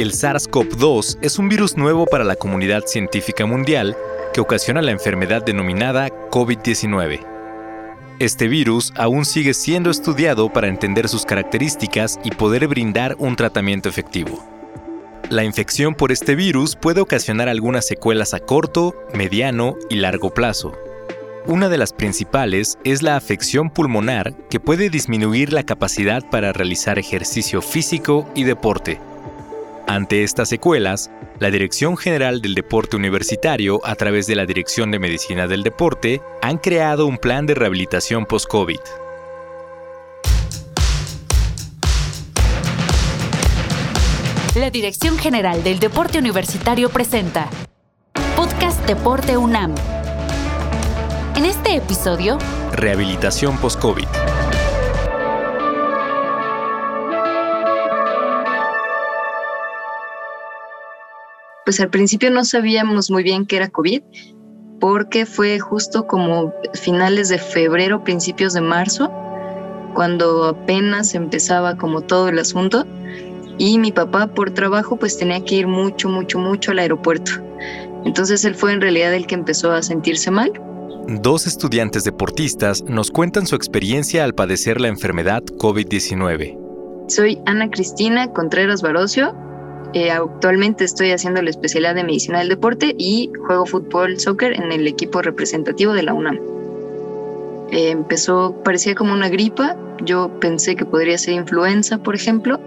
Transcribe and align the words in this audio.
El 0.00 0.12
SARS-CoV-2 0.12 1.18
es 1.20 1.38
un 1.38 1.50
virus 1.50 1.76
nuevo 1.76 2.06
para 2.06 2.24
la 2.24 2.34
comunidad 2.34 2.84
científica 2.86 3.44
mundial 3.44 3.98
que 4.32 4.40
ocasiona 4.40 4.80
la 4.80 4.92
enfermedad 4.92 5.44
denominada 5.44 6.08
COVID-19. 6.30 7.20
Este 8.18 8.48
virus 8.48 8.94
aún 8.96 9.26
sigue 9.26 9.52
siendo 9.52 9.90
estudiado 9.90 10.50
para 10.50 10.68
entender 10.68 11.06
sus 11.06 11.26
características 11.26 12.18
y 12.24 12.30
poder 12.30 12.66
brindar 12.66 13.14
un 13.18 13.36
tratamiento 13.36 13.90
efectivo. 13.90 14.42
La 15.28 15.44
infección 15.44 15.94
por 15.94 16.12
este 16.12 16.34
virus 16.34 16.76
puede 16.76 17.02
ocasionar 17.02 17.50
algunas 17.50 17.86
secuelas 17.86 18.32
a 18.32 18.40
corto, 18.40 18.94
mediano 19.12 19.76
y 19.90 19.96
largo 19.96 20.32
plazo. 20.32 20.72
Una 21.44 21.68
de 21.68 21.76
las 21.76 21.92
principales 21.92 22.78
es 22.84 23.02
la 23.02 23.16
afección 23.16 23.68
pulmonar 23.68 24.34
que 24.48 24.60
puede 24.60 24.88
disminuir 24.88 25.52
la 25.52 25.64
capacidad 25.64 26.22
para 26.30 26.54
realizar 26.54 26.98
ejercicio 26.98 27.60
físico 27.60 28.26
y 28.34 28.44
deporte. 28.44 28.98
Ante 29.90 30.22
estas 30.22 30.48
secuelas, 30.48 31.10
la 31.40 31.50
Dirección 31.50 31.96
General 31.96 32.40
del 32.40 32.54
Deporte 32.54 32.94
Universitario, 32.94 33.80
a 33.84 33.96
través 33.96 34.28
de 34.28 34.36
la 34.36 34.46
Dirección 34.46 34.92
de 34.92 35.00
Medicina 35.00 35.48
del 35.48 35.64
Deporte, 35.64 36.22
han 36.42 36.58
creado 36.58 37.08
un 37.08 37.18
plan 37.18 37.44
de 37.44 37.56
rehabilitación 37.56 38.24
post-COVID. 38.24 38.78
La 44.54 44.70
Dirección 44.70 45.18
General 45.18 45.64
del 45.64 45.80
Deporte 45.80 46.18
Universitario 46.18 46.88
presenta 46.90 47.48
Podcast 48.36 48.86
Deporte 48.86 49.36
UNAM. 49.36 49.74
En 51.34 51.44
este 51.46 51.74
episodio, 51.74 52.38
Rehabilitación 52.74 53.58
post-COVID. 53.58 54.06
Pues 61.70 61.78
al 61.78 61.90
principio 61.90 62.32
no 62.32 62.44
sabíamos 62.44 63.12
muy 63.12 63.22
bien 63.22 63.46
qué 63.46 63.54
era 63.54 63.68
COVID, 63.68 64.02
porque 64.80 65.24
fue 65.24 65.60
justo 65.60 66.08
como 66.08 66.52
finales 66.74 67.28
de 67.28 67.38
febrero, 67.38 68.02
principios 68.02 68.54
de 68.54 68.60
marzo, 68.60 69.08
cuando 69.94 70.46
apenas 70.46 71.14
empezaba 71.14 71.76
como 71.76 72.00
todo 72.00 72.28
el 72.28 72.40
asunto. 72.40 72.84
Y 73.56 73.78
mi 73.78 73.92
papá 73.92 74.34
por 74.34 74.50
trabajo 74.50 74.96
pues 74.96 75.16
tenía 75.16 75.44
que 75.44 75.54
ir 75.54 75.68
mucho, 75.68 76.08
mucho, 76.08 76.40
mucho 76.40 76.72
al 76.72 76.80
aeropuerto. 76.80 77.30
Entonces 78.04 78.44
él 78.44 78.56
fue 78.56 78.72
en 78.72 78.80
realidad 78.80 79.14
el 79.14 79.28
que 79.28 79.36
empezó 79.36 79.70
a 79.70 79.80
sentirse 79.80 80.32
mal. 80.32 80.52
Dos 81.06 81.46
estudiantes 81.46 82.02
deportistas 82.02 82.82
nos 82.82 83.12
cuentan 83.12 83.46
su 83.46 83.54
experiencia 83.54 84.24
al 84.24 84.34
padecer 84.34 84.80
la 84.80 84.88
enfermedad 84.88 85.44
COVID-19. 85.44 87.06
Soy 87.06 87.38
Ana 87.46 87.70
Cristina 87.70 88.26
Contreras 88.32 88.82
Barocio, 88.82 89.36
eh, 89.92 90.10
actualmente 90.10 90.84
estoy 90.84 91.10
haciendo 91.10 91.42
la 91.42 91.50
especialidad 91.50 91.96
de 91.96 92.04
medicina 92.04 92.38
del 92.38 92.48
deporte 92.48 92.94
y 92.96 93.30
juego 93.46 93.66
fútbol, 93.66 94.20
soccer 94.20 94.52
en 94.52 94.70
el 94.70 94.86
equipo 94.86 95.20
representativo 95.20 95.92
de 95.92 96.04
la 96.04 96.14
UNAM. 96.14 96.38
Eh, 97.72 97.90
empezó, 97.90 98.54
parecía 98.64 98.94
como 98.94 99.12
una 99.12 99.28
gripa, 99.28 99.76
yo 100.04 100.30
pensé 100.40 100.76
que 100.76 100.84
podría 100.84 101.18
ser 101.18 101.34
influenza, 101.34 101.98
por 101.98 102.14
ejemplo, 102.14 102.60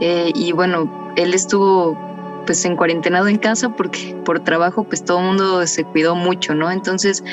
eh, 0.00 0.30
y 0.34 0.52
bueno, 0.52 1.12
él 1.16 1.34
estuvo 1.34 1.98
pues 2.46 2.64
en 2.64 2.76
cuarentenado 2.76 3.26
en 3.26 3.38
casa 3.38 3.74
porque 3.74 4.14
por 4.24 4.40
trabajo 4.40 4.84
pues 4.84 5.04
todo 5.04 5.18
el 5.18 5.26
mundo 5.26 5.66
se 5.66 5.84
cuidó 5.84 6.14
mucho, 6.14 6.54
¿no? 6.54 6.70
Entonces, 6.70 7.24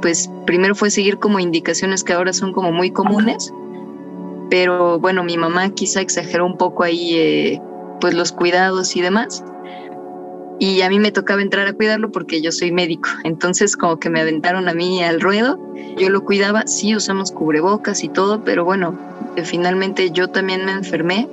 pues 0.00 0.30
primero 0.46 0.74
fue 0.74 0.90
seguir 0.90 1.18
como 1.18 1.38
indicaciones 1.38 2.02
que 2.02 2.12
ahora 2.12 2.32
son 2.32 2.52
como 2.52 2.72
muy 2.72 2.90
comunes, 2.90 3.52
pero 4.48 4.98
bueno, 4.98 5.22
mi 5.22 5.36
mamá 5.36 5.70
quizá 5.70 6.00
exageró 6.00 6.46
un 6.46 6.56
poco 6.56 6.82
ahí 6.82 7.60
pues 8.00 8.14
los 8.14 8.32
cuidados 8.32 8.96
y 8.96 9.02
demás. 9.02 9.44
Y 10.58 10.82
a 10.82 10.90
mí 10.90 10.98
me 10.98 11.10
tocaba 11.10 11.40
entrar 11.40 11.66
a 11.66 11.72
cuidarlo 11.72 12.12
porque 12.12 12.42
yo 12.42 12.52
soy 12.52 12.70
médico. 12.70 13.08
Entonces 13.24 13.76
como 13.76 13.98
que 13.98 14.10
me 14.10 14.20
aventaron 14.20 14.68
a 14.68 14.74
mí 14.74 15.02
al 15.02 15.20
ruedo. 15.20 15.58
Yo 15.96 16.10
lo 16.10 16.24
cuidaba, 16.24 16.66
sí 16.66 16.94
usamos 16.94 17.32
cubrebocas 17.32 18.04
y 18.04 18.08
todo, 18.08 18.44
pero 18.44 18.64
bueno, 18.64 18.98
eh, 19.36 19.44
finalmente 19.44 20.10
yo 20.10 20.28
también 20.28 20.66
me 20.66 20.72
enfermé. 20.72 21.26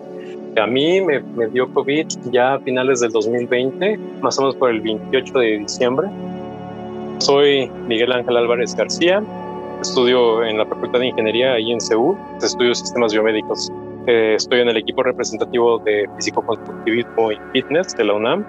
A 0.57 0.65
mí 0.65 1.01
me, 1.01 1.19
me 1.19 1.47
dio 1.47 1.71
COVID 1.73 2.07
ya 2.31 2.53
a 2.53 2.59
finales 2.59 3.01
del 3.01 3.11
2020, 3.11 3.99
más 4.21 4.39
o 4.39 4.43
menos 4.43 4.55
por 4.55 4.71
el 4.71 4.81
28 4.81 5.39
de 5.39 5.57
diciembre. 5.59 6.07
Soy 7.19 7.69
Miguel 7.87 8.11
Ángel 8.11 8.37
Álvarez 8.37 8.75
García, 8.75 9.21
estudio 9.81 10.43
en 10.43 10.57
la 10.57 10.65
Facultad 10.65 10.99
de 10.99 11.07
Ingeniería 11.07 11.53
ahí 11.53 11.71
en 11.71 11.81
CEU, 11.81 12.17
estudio 12.41 12.73
sistemas 12.73 13.11
biomédicos 13.11 13.71
estoy 14.07 14.61
en 14.61 14.69
el 14.69 14.77
equipo 14.77 15.03
representativo 15.03 15.79
de 15.79 16.07
físico-constructivismo 16.15 17.31
y 17.31 17.37
fitness 17.51 17.95
de 17.95 18.05
la 18.05 18.13
UNAM. 18.13 18.45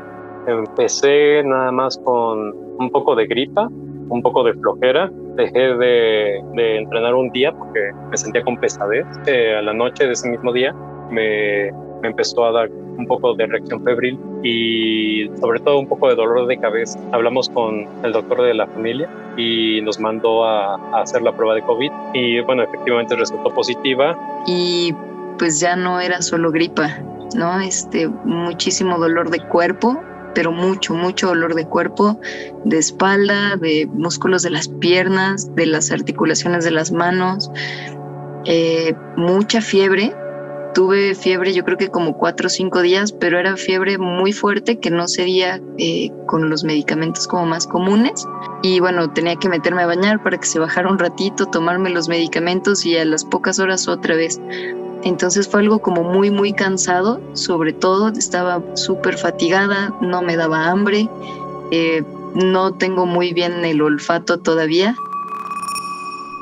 Empecé 0.46 1.42
nada 1.44 1.72
más 1.72 1.98
con 1.98 2.54
un 2.78 2.90
poco 2.90 3.14
de 3.16 3.26
gripa, 3.26 3.68
un 4.08 4.22
poco 4.22 4.44
de 4.44 4.54
flojera. 4.54 5.10
Dejé 5.34 5.74
de, 5.76 6.38
entrenar 6.56 7.14
un 7.14 7.30
día 7.30 7.52
porque 7.52 7.90
me 8.10 8.16
sentía 8.16 8.42
con 8.44 8.56
pesadez. 8.56 9.06
Eh, 9.26 9.54
a 9.56 9.62
la 9.62 9.72
noche 9.72 10.06
de 10.06 10.12
ese 10.12 10.28
mismo 10.28 10.52
día 10.52 10.72
me, 11.10 11.72
me 12.02 12.08
empezó 12.08 12.44
a 12.44 12.52
dar 12.52 12.70
un 12.70 13.06
poco 13.06 13.34
de 13.34 13.46
reacción 13.46 13.82
febril 13.84 14.18
y 14.42 15.28
sobre 15.40 15.60
todo 15.60 15.78
un 15.78 15.86
poco 15.86 16.08
de 16.08 16.14
dolor 16.14 16.46
de 16.46 16.58
cabeza. 16.58 16.98
Hablamos 17.12 17.48
con 17.48 17.86
el 18.04 18.12
doctor 18.12 18.42
de 18.42 18.54
la 18.54 18.66
familia 18.66 19.08
y 19.36 19.80
nos 19.82 20.00
mandó 20.00 20.44
a, 20.44 20.74
a, 20.74 21.02
hacer 21.02 21.22
la 21.22 21.32
prueba 21.32 21.54
de 21.54 21.62
COVID 21.62 21.90
y 22.14 22.40
bueno, 22.40 22.62
efectivamente 22.62 23.14
resultó 23.16 23.50
positiva. 23.54 24.16
Y 24.46 24.92
pues 25.38 25.60
ya 25.60 25.76
no 25.76 26.00
era 26.00 26.22
solo 26.22 26.50
gripa, 26.50 26.98
¿no? 27.34 27.60
Este, 27.60 28.08
muchísimo 28.08 28.98
dolor 28.98 29.30
de 29.30 29.40
cuerpo, 29.40 30.02
pero 30.34 30.52
mucho, 30.52 30.94
mucho 30.94 31.28
dolor 31.28 31.54
de 31.54 31.66
cuerpo, 31.66 32.20
de 32.64 32.78
espalda, 32.78 33.56
de 33.56 33.86
músculos 33.86 34.42
de 34.42 34.50
las 34.50 34.68
piernas, 34.68 35.54
de 35.54 35.66
las 35.66 35.90
articulaciones 35.90 36.64
de 36.64 36.70
las 36.70 36.92
manos, 36.92 37.50
eh, 38.44 38.94
mucha 39.16 39.60
fiebre. 39.60 40.14
Tuve 40.74 41.14
fiebre 41.14 41.54
yo 41.54 41.64
creo 41.64 41.76
que 41.76 41.88
como 41.88 42.16
cuatro 42.16 42.46
o 42.46 42.50
cinco 42.50 42.82
días, 42.82 43.10
pero 43.10 43.38
era 43.38 43.56
fiebre 43.56 43.98
muy 43.98 44.32
fuerte 44.32 44.78
que 44.78 44.90
no 44.90 45.08
sería 45.08 45.60
eh, 45.78 46.10
con 46.26 46.48
los 46.50 46.62
medicamentos 46.62 47.26
como 47.26 47.46
más 47.46 47.66
comunes. 47.66 48.24
Y 48.62 48.78
bueno, 48.80 49.10
tenía 49.10 49.36
que 49.36 49.48
meterme 49.48 49.82
a 49.82 49.86
bañar 49.86 50.22
para 50.22 50.38
que 50.38 50.46
se 50.46 50.58
bajara 50.58 50.88
un 50.88 50.98
ratito, 50.98 51.46
tomarme 51.46 51.90
los 51.90 52.08
medicamentos 52.08 52.84
y 52.86 52.96
a 52.96 53.04
las 53.04 53.24
pocas 53.24 53.58
horas 53.58 53.88
otra 53.88 54.14
vez 54.14 54.40
entonces 55.04 55.48
fue 55.48 55.60
algo 55.60 55.80
como 55.80 56.02
muy, 56.02 56.30
muy 56.30 56.52
cansado, 56.52 57.20
sobre 57.34 57.72
todo 57.72 58.08
estaba 58.08 58.62
súper 58.74 59.16
fatigada, 59.16 59.94
no 60.00 60.22
me 60.22 60.36
daba 60.36 60.68
hambre, 60.68 61.08
eh, 61.70 62.02
no 62.34 62.74
tengo 62.74 63.06
muy 63.06 63.32
bien 63.32 63.64
el 63.64 63.80
olfato 63.82 64.38
todavía. 64.38 64.94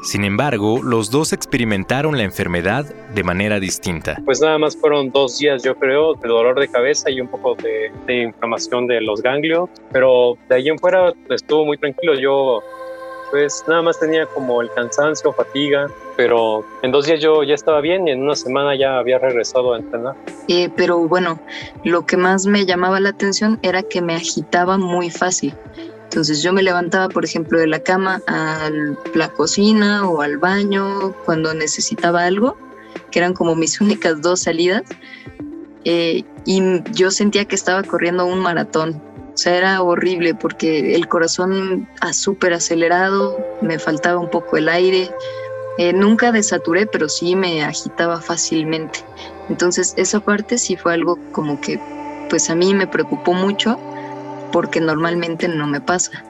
Sin 0.03 0.23
embargo, 0.23 0.81
los 0.85 1.11
dos 1.11 1.33
experimentaron 1.33 2.17
la 2.17 2.23
enfermedad 2.23 2.85
de 3.13 3.25
manera 3.25 3.59
distinta. 3.59 4.17
Pues 4.25 4.41
nada 4.41 4.57
más 4.57 4.77
fueron 4.77 5.11
dos 5.11 5.39
días, 5.39 5.65
yo 5.65 5.75
creo, 5.75 6.15
de 6.15 6.29
dolor 6.29 6.61
de 6.61 6.69
cabeza 6.69 7.11
y 7.11 7.21
un 7.21 7.27
poco 7.27 7.57
de, 7.57 7.91
de 8.07 8.23
inflamación 8.23 8.87
de 8.87 9.01
los 9.01 9.21
ganglios, 9.21 9.69
pero 9.91 10.39
de 10.49 10.55
ahí 10.55 10.69
en 10.69 10.79
fuera 10.79 11.13
estuvo 11.29 11.65
muy 11.65 11.77
tranquilo. 11.77 12.15
Yo 12.15 12.63
pues 13.31 13.65
nada 13.67 13.83
más 13.83 13.99
tenía 13.99 14.27
como 14.27 14.63
el 14.63 14.71
cansancio, 14.73 15.33
fatiga, 15.33 15.89
pero 16.17 16.65
en 16.83 16.93
dos 16.93 17.07
días 17.07 17.21
yo 17.21 17.43
ya 17.43 17.55
estaba 17.55 17.81
bien 17.81 18.09
y 18.09 18.13
en 18.13 18.23
una 18.23 18.35
semana 18.35 18.77
ya 18.77 18.99
había 18.99 19.19
regresado 19.19 19.75
a 19.75 19.79
entrenar. 19.79 20.15
Eh, 20.49 20.71
pero 20.77 20.99
bueno, 21.07 21.39
lo 21.85 22.07
que 22.07 22.17
más 22.17 22.47
me 22.47 22.67
llamaba 22.67 23.01
la 23.01 23.11
atención 23.11 23.59
era 23.63 23.83
que 23.83 24.01
me 24.03 24.15
agitaba 24.15 24.79
muy 24.79 25.11
fácil. 25.11 25.55
Entonces 26.05 26.43
yo 26.43 26.53
me 26.53 26.63
levantaba, 26.63 27.09
por 27.09 27.25
ejemplo, 27.25 27.59
de 27.59 27.67
la 27.67 27.81
cama 27.81 28.23
a 28.27 28.71
la 29.15 29.29
cocina 29.29 30.09
o 30.09 30.23
al 30.23 30.39
baño 30.39 31.13
cuando 31.25 31.53
necesitaba 31.53 32.25
algo, 32.25 32.57
que 33.11 33.19
eran 33.19 33.35
como 33.35 33.55
mis 33.55 33.81
únicas 33.83 34.23
dos 34.23 34.41
salidas, 34.41 34.83
eh, 35.85 36.25
y 36.45 36.63
yo 36.93 37.11
sentía 37.11 37.45
que 37.45 37.55
estaba 37.55 37.83
corriendo 37.83 38.25
un 38.25 38.41
maratón. 38.41 39.03
O 39.37 39.39
sea, 39.39 39.55
era 39.55 39.83
horrible 39.83 40.35
porque 40.35 40.95
el 40.95 41.09
corazón 41.09 41.87
súper 42.15 42.55
acelerado, 42.55 43.39
me 43.61 43.79
faltaba 43.79 44.19
un 44.19 44.31
poco 44.31 44.57
el 44.57 44.67
aire. 44.67 45.11
Eh, 45.77 45.93
nunca 45.93 46.33
desaturé, 46.33 46.87
pero 46.87 47.07
sí 47.11 47.37
me 47.37 47.63
agitaba 47.63 48.23
fácilmente. 48.23 49.01
Entonces, 49.51 49.93
esa 49.99 50.21
parte 50.21 50.57
sí 50.57 50.75
fue 50.75 50.95
algo 50.95 51.19
como 51.33 51.61
que, 51.61 51.79
pues 52.31 52.49
a 52.49 52.55
mí 52.55 52.73
me 52.73 52.87
preocupó 52.87 53.35
mucho 53.35 53.79
porque 54.53 54.81
normalmente 54.81 55.49
no 55.49 55.67
me 55.67 55.83
pasa. 55.83 56.25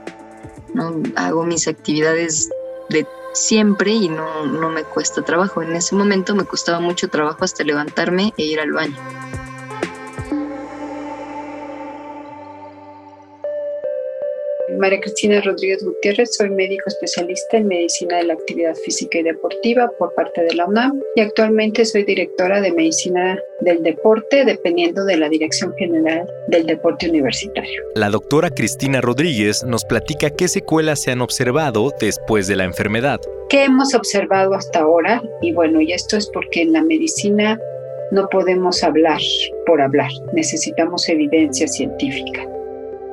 ¿no? 0.74 1.00
Hago 1.14 1.44
mis 1.44 1.68
actividades 1.68 2.50
de 2.88 3.06
siempre 3.34 3.92
y 3.92 4.08
no, 4.08 4.46
no 4.46 4.68
me 4.68 4.82
cuesta 4.82 5.22
trabajo. 5.22 5.62
En 5.62 5.76
ese 5.76 5.94
momento 5.94 6.34
me 6.34 6.44
costaba 6.44 6.80
mucho 6.80 7.06
trabajo 7.06 7.44
hasta 7.44 7.62
levantarme 7.62 8.34
e 8.36 8.42
ir 8.42 8.58
al 8.58 8.72
baño. 8.72 8.96
María 14.78 15.00
Cristina 15.00 15.40
Rodríguez 15.40 15.82
Gutiérrez, 15.82 16.36
soy 16.36 16.50
médico 16.50 16.84
especialista 16.86 17.56
en 17.56 17.68
medicina 17.68 18.18
de 18.18 18.24
la 18.24 18.34
actividad 18.34 18.74
física 18.74 19.18
y 19.18 19.22
deportiva 19.22 19.90
por 19.98 20.14
parte 20.14 20.42
de 20.42 20.54
la 20.54 20.66
UNAM 20.66 21.00
y 21.14 21.20
actualmente 21.20 21.84
soy 21.84 22.04
directora 22.04 22.60
de 22.60 22.72
medicina 22.72 23.38
del 23.60 23.82
deporte 23.82 24.44
dependiendo 24.44 25.04
de 25.04 25.16
la 25.16 25.28
Dirección 25.28 25.74
General 25.76 26.26
del 26.48 26.66
Deporte 26.66 27.08
Universitario. 27.08 27.82
La 27.94 28.10
doctora 28.10 28.50
Cristina 28.50 29.00
Rodríguez 29.00 29.64
nos 29.64 29.84
platica 29.84 30.30
qué 30.30 30.48
secuelas 30.48 31.02
se 31.02 31.10
han 31.10 31.22
observado 31.22 31.92
después 31.98 32.46
de 32.46 32.56
la 32.56 32.64
enfermedad. 32.64 33.20
¿Qué 33.48 33.64
hemos 33.64 33.94
observado 33.94 34.54
hasta 34.54 34.80
ahora? 34.80 35.22
Y 35.40 35.52
bueno, 35.52 35.80
y 35.80 35.92
esto 35.92 36.16
es 36.16 36.28
porque 36.30 36.62
en 36.62 36.72
la 36.72 36.82
medicina 36.82 37.58
no 38.10 38.28
podemos 38.28 38.82
hablar 38.82 39.20
por 39.66 39.80
hablar, 39.80 40.10
necesitamos 40.32 41.08
evidencia 41.08 41.66
científica. 41.66 42.46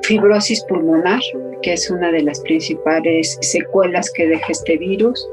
Fibrosis 0.06 0.62
pulmonar, 0.64 1.20
que 1.62 1.72
es 1.72 1.90
una 1.90 2.12
de 2.12 2.22
las 2.22 2.40
principales 2.40 3.38
secuelas 3.40 4.10
que 4.10 4.28
deja 4.28 4.46
este 4.50 4.76
virus. 4.76 5.26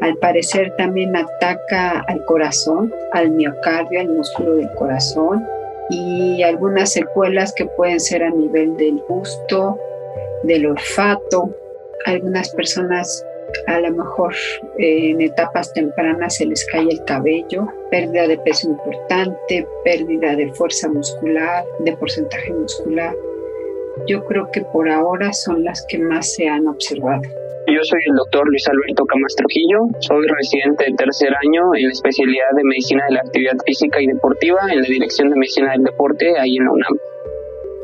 Al 0.00 0.16
parecer 0.18 0.72
también 0.76 1.16
ataca 1.16 2.00
al 2.06 2.24
corazón, 2.26 2.94
al 3.12 3.30
miocardio, 3.30 4.00
al 4.00 4.08
músculo 4.08 4.54
del 4.54 4.70
corazón 4.78 5.44
y 5.90 6.42
algunas 6.42 6.92
secuelas 6.92 7.52
que 7.54 7.66
pueden 7.66 7.98
ser 7.98 8.22
a 8.22 8.30
nivel 8.30 8.76
del 8.76 9.02
gusto, 9.08 9.76
del 10.44 10.66
olfato. 10.66 11.50
Algunas 12.06 12.50
personas 12.50 13.24
a 13.66 13.80
lo 13.80 13.90
mejor 13.92 14.32
eh, 14.78 15.10
en 15.10 15.20
etapas 15.22 15.72
tempranas 15.72 16.36
se 16.36 16.46
les 16.46 16.64
cae 16.66 16.82
el 16.88 17.04
cabello, 17.04 17.66
pérdida 17.90 18.28
de 18.28 18.38
peso 18.38 18.68
importante, 18.68 19.66
pérdida 19.84 20.36
de 20.36 20.52
fuerza 20.52 20.88
muscular, 20.88 21.64
de 21.80 21.96
porcentaje 21.96 22.52
muscular. 22.52 23.14
Yo 24.06 24.24
creo 24.24 24.50
que 24.52 24.62
por 24.62 24.88
ahora 24.88 25.32
son 25.32 25.64
las 25.64 25.84
que 25.88 25.98
más 25.98 26.34
se 26.34 26.48
han 26.48 26.66
observado. 26.66 27.22
Yo 27.66 27.80
soy 27.82 28.00
el 28.10 28.16
doctor 28.16 28.46
Luis 28.46 28.68
Alberto 28.68 29.06
Camas 29.06 29.34
Trujillo, 29.36 29.78
soy 30.00 30.26
residente 30.28 30.84
de 30.84 30.96
tercer 30.96 31.32
año 31.34 31.74
en 31.74 31.86
la 31.86 31.92
especialidad 31.92 32.50
de 32.56 32.64
Medicina 32.64 33.02
de 33.08 33.14
la 33.14 33.20
Actividad 33.20 33.56
Física 33.64 34.02
y 34.02 34.06
Deportiva 34.06 34.60
en 34.70 34.82
la 34.82 34.86
Dirección 34.86 35.30
de 35.30 35.36
Medicina 35.36 35.72
del 35.72 35.82
Deporte 35.82 36.38
ahí 36.38 36.56
en 36.58 36.64
la 36.64 36.72
UNAM. 36.72 36.98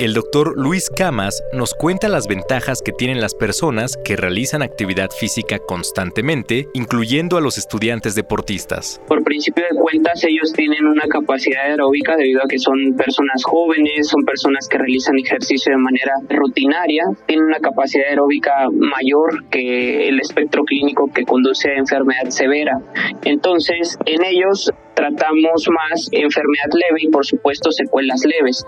El 0.01 0.15
doctor 0.15 0.55
Luis 0.57 0.89
Camas 0.89 1.45
nos 1.53 1.75
cuenta 1.75 2.09
las 2.09 2.27
ventajas 2.27 2.81
que 2.81 2.91
tienen 2.91 3.21
las 3.21 3.35
personas 3.35 3.99
que 4.03 4.17
realizan 4.17 4.63
actividad 4.63 5.11
física 5.11 5.59
constantemente, 5.59 6.69
incluyendo 6.73 7.37
a 7.37 7.43
los 7.43 7.59
estudiantes 7.59 8.15
deportistas. 8.15 8.99
Por 9.07 9.23
principio 9.23 9.63
de 9.71 9.79
cuentas, 9.79 10.25
ellos 10.25 10.55
tienen 10.55 10.87
una 10.87 11.07
capacidad 11.07 11.67
aeróbica 11.67 12.17
debido 12.17 12.43
a 12.43 12.49
que 12.49 12.59
son 12.59 12.97
personas 12.97 13.45
jóvenes, 13.45 14.09
son 14.09 14.25
personas 14.25 14.69
que 14.69 14.79
realizan 14.79 15.19
ejercicio 15.19 15.71
de 15.73 15.77
manera 15.77 16.15
rutinaria, 16.31 17.05
tienen 17.27 17.45
una 17.45 17.59
capacidad 17.59 18.09
aeróbica 18.09 18.71
mayor 18.73 19.51
que 19.51 20.09
el 20.09 20.19
espectro 20.19 20.65
clínico 20.65 21.11
que 21.13 21.27
conduce 21.27 21.73
a 21.73 21.75
enfermedad 21.75 22.31
severa. 22.31 22.81
Entonces, 23.25 23.99
en 24.07 24.25
ellos 24.25 24.73
tratamos 24.95 25.69
más 25.69 26.09
enfermedad 26.13 26.71
leve 26.73 27.03
y 27.03 27.09
por 27.09 27.27
supuesto 27.27 27.71
secuelas 27.71 28.25
leves. 28.25 28.65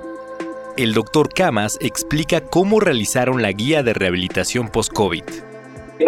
El 0.79 0.95
doctor 0.95 1.29
Camas 1.29 1.77
explica 1.83 2.41
cómo 2.41 2.81
realizaron 2.81 3.43
la 3.43 3.53
guía 3.53 3.83
de 3.83 3.93
rehabilitación 3.93 4.69
post-COVID. 4.69 5.25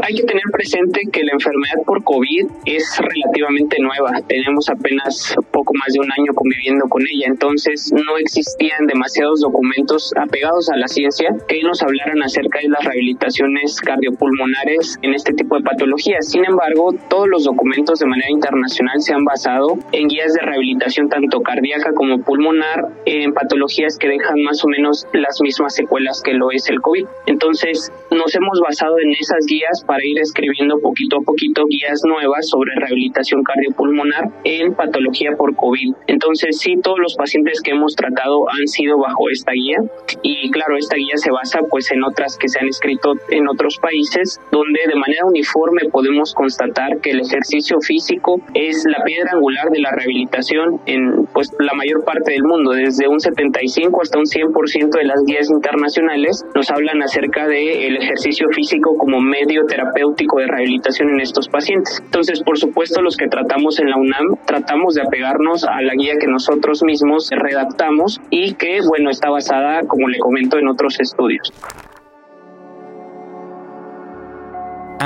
Hay 0.03 0.15
que 0.15 0.23
tener 0.25 0.43
presente 0.53 1.01
que 1.13 1.23
la 1.23 1.33
enfermedad 1.33 1.83
por 1.87 2.03
COVID 2.05 2.47
es 2.65 2.99
relativamente 2.99 3.77
nueva. 3.81 4.21
Tenemos 4.27 4.69
apenas 4.69 5.35
poco 5.51 5.73
más 5.75 5.93
de 5.93 6.01
un 6.01 6.11
año 6.11 6.33
conviviendo 6.35 6.87
con 6.89 7.03
ella, 7.03 7.27
entonces 7.29 7.93
no 7.93 8.17
existían 8.19 8.87
demasiados 8.87 9.41
documentos 9.41 10.13
apegados 10.17 10.71
a 10.71 10.77
la 10.77 10.89
ciencia 10.89 11.31
que 11.47 11.63
nos 11.63 11.83
hablaran 11.83 12.23
acerca 12.23 12.61
de 12.61 12.69
las 12.69 12.85
rehabilitaciones 12.85 13.81
cardiopulmonares 13.81 14.99
en 15.03 15.15
este 15.15 15.33
tipo 15.35 15.57
de 15.57 15.63
patologías. 15.63 16.29
Sin 16.29 16.45
embargo, 16.45 16.95
todos 17.09 17.29
los 17.29 17.45
documentos 17.45 17.99
de 17.99 18.07
manera 18.07 18.31
internacional 18.31 19.01
se 19.01 19.15
han 19.15 19.25
basado 19.25 19.79
en 19.93 20.09
guías 20.09 20.33
de 20.35 20.43
rehabilitación 20.43 21.09
tanto 21.09 21.41
cardíaca 21.41 21.93
como 21.95 22.21
pulmonar 22.23 22.89
en 23.05 23.33
patologías 23.33 23.99
que 23.99 24.09
dejan 24.09 24.43
más 24.43 24.65
o 24.65 24.69
menos 24.69 25.07
las 25.13 25.41
mismas 25.41 25.75
secuelas 25.75 26.23
que 26.23 26.33
lo 26.35 26.51
es 26.51 26.69
el 26.69 26.81
COVID. 26.81 27.07
Entonces, 27.27 27.93
nos 28.11 28.35
hemos 28.35 28.61
basado 28.61 28.99
en 28.99 29.13
esas 29.13 29.45
guías 29.47 29.84
para 29.87 30.05
ir 30.05 30.19
escribiendo 30.19 30.79
poquito 30.81 31.19
a 31.19 31.23
poquito 31.23 31.65
guías 31.67 32.01
nuevas 32.05 32.49
sobre 32.49 32.75
rehabilitación 32.77 33.43
cardiopulmonar 33.43 34.31
en 34.45 34.75
patología 34.75 35.33
por 35.37 35.55
COVID. 35.57 35.95
Entonces, 36.07 36.59
sí, 36.59 36.77
todos 36.83 36.99
los 36.99 37.15
pacientes 37.15 37.61
que 37.61 37.73
hemos 37.73 37.95
tratado 37.95 38.49
han 38.51 38.67
sido 38.67 38.99
bajo 38.99 39.31
esta 39.31 39.53
guía 39.53 39.79
y 40.23 40.51
claro, 40.51 40.77
esta 40.77 40.97
guía 40.97 41.17
se 41.17 41.31
basa 41.31 41.61
pues 41.71 41.91
en 41.91 42.03
otras 42.03 42.37
que 42.37 42.49
se 42.49 42.59
han 42.59 42.69
escrito 42.69 43.15
en 43.31 43.49
otros 43.49 43.79
países 43.79 44.41
donde 44.51 44.81
de 44.87 44.95
manera 44.95 45.25
uniforme 45.25 45.83
podemos 45.91 46.35
constatar 46.35 47.01
que 47.01 47.11
el 47.11 47.21
ejercicio 47.21 47.81
físico 47.81 48.41
es 48.55 48.85
la 48.87 49.03
piedra 49.05 49.33
angular 49.33 49.71
de 49.71 49.81
la 49.81 49.91
rehabilitación 49.93 50.81
en 50.87 51.27
pues 51.33 51.51
la 51.59 51.75
mayor 51.75 52.05
parte 52.05 52.33
del 52.33 52.45
mundo, 52.45 52.73
desde 52.73 53.09
un 53.09 53.21
75 53.21 54.03
hasta 54.03 54.19
un 54.19 54.25
100% 54.25 54.91
de 54.91 55.05
las 55.05 55.25
guías 55.25 55.51
internacionales 55.51 56.45
nos 56.55 56.71
hablan 56.71 57.03
acerca 57.03 57.47
del 57.47 57.69
el 57.85 57.97
ejercicio 57.97 58.49
físico 58.51 58.97
como 58.97 59.21
medio 59.21 59.64
terapéutico 59.67 60.39
de 60.41 60.47
rehabilitación 60.47 61.11
en 61.11 61.21
estos 61.21 61.49
pacientes. 61.49 62.01
Entonces, 62.05 62.43
por 62.43 62.59
supuesto, 62.59 63.03
los 63.03 63.17
que 63.17 63.29
tratamos 63.29 63.79
en 63.79 63.91
la 63.91 63.97
UNAM 63.97 64.37
tratamos 64.47 64.95
de 64.95 65.03
apegarnos 65.03 65.65
a 65.65 65.81
la 65.83 65.95
guía 65.95 66.15
que 66.21 66.27
nosotros 66.27 66.83
mismos 66.83 67.31
redactamos 67.31 68.21
y 68.31 68.55
que, 68.55 68.81
bueno, 68.87 69.11
está 69.11 69.31
basada, 69.31 69.83
como 69.87 70.09
le 70.09 70.19
comento, 70.19 70.59
en 70.59 70.69
otros 70.69 71.01
estudios. 71.01 71.53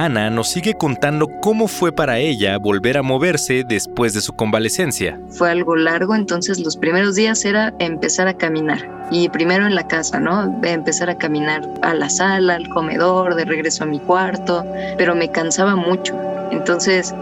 Ana 0.04 0.30
nos 0.30 0.48
sigue 0.48 0.74
contando 0.74 1.26
cómo 1.40 1.66
fue 1.66 1.90
para 1.90 2.18
ella 2.18 2.56
volver 2.58 2.98
a 2.98 3.02
moverse 3.02 3.64
después 3.64 4.14
de 4.14 4.20
su 4.20 4.32
convalecencia. 4.32 5.18
Fue 5.30 5.50
algo 5.50 5.74
largo, 5.74 6.14
entonces 6.14 6.60
los 6.60 6.76
primeros 6.76 7.16
días 7.16 7.44
era 7.44 7.74
empezar 7.80 8.28
a 8.28 8.34
caminar. 8.34 9.08
Y 9.10 9.28
primero 9.28 9.66
en 9.66 9.74
la 9.74 9.88
casa, 9.88 10.20
¿no? 10.20 10.60
Empezar 10.62 11.10
a 11.10 11.18
caminar 11.18 11.62
a 11.82 11.94
la 11.94 12.08
sala, 12.10 12.54
al 12.54 12.68
comedor, 12.68 13.34
de 13.34 13.44
regreso 13.44 13.82
a 13.82 13.86
mi 13.88 13.98
cuarto, 13.98 14.64
pero 14.96 15.16
me 15.16 15.32
cansaba 15.32 15.74
mucho. 15.74 16.14
Entonces, 16.52 17.12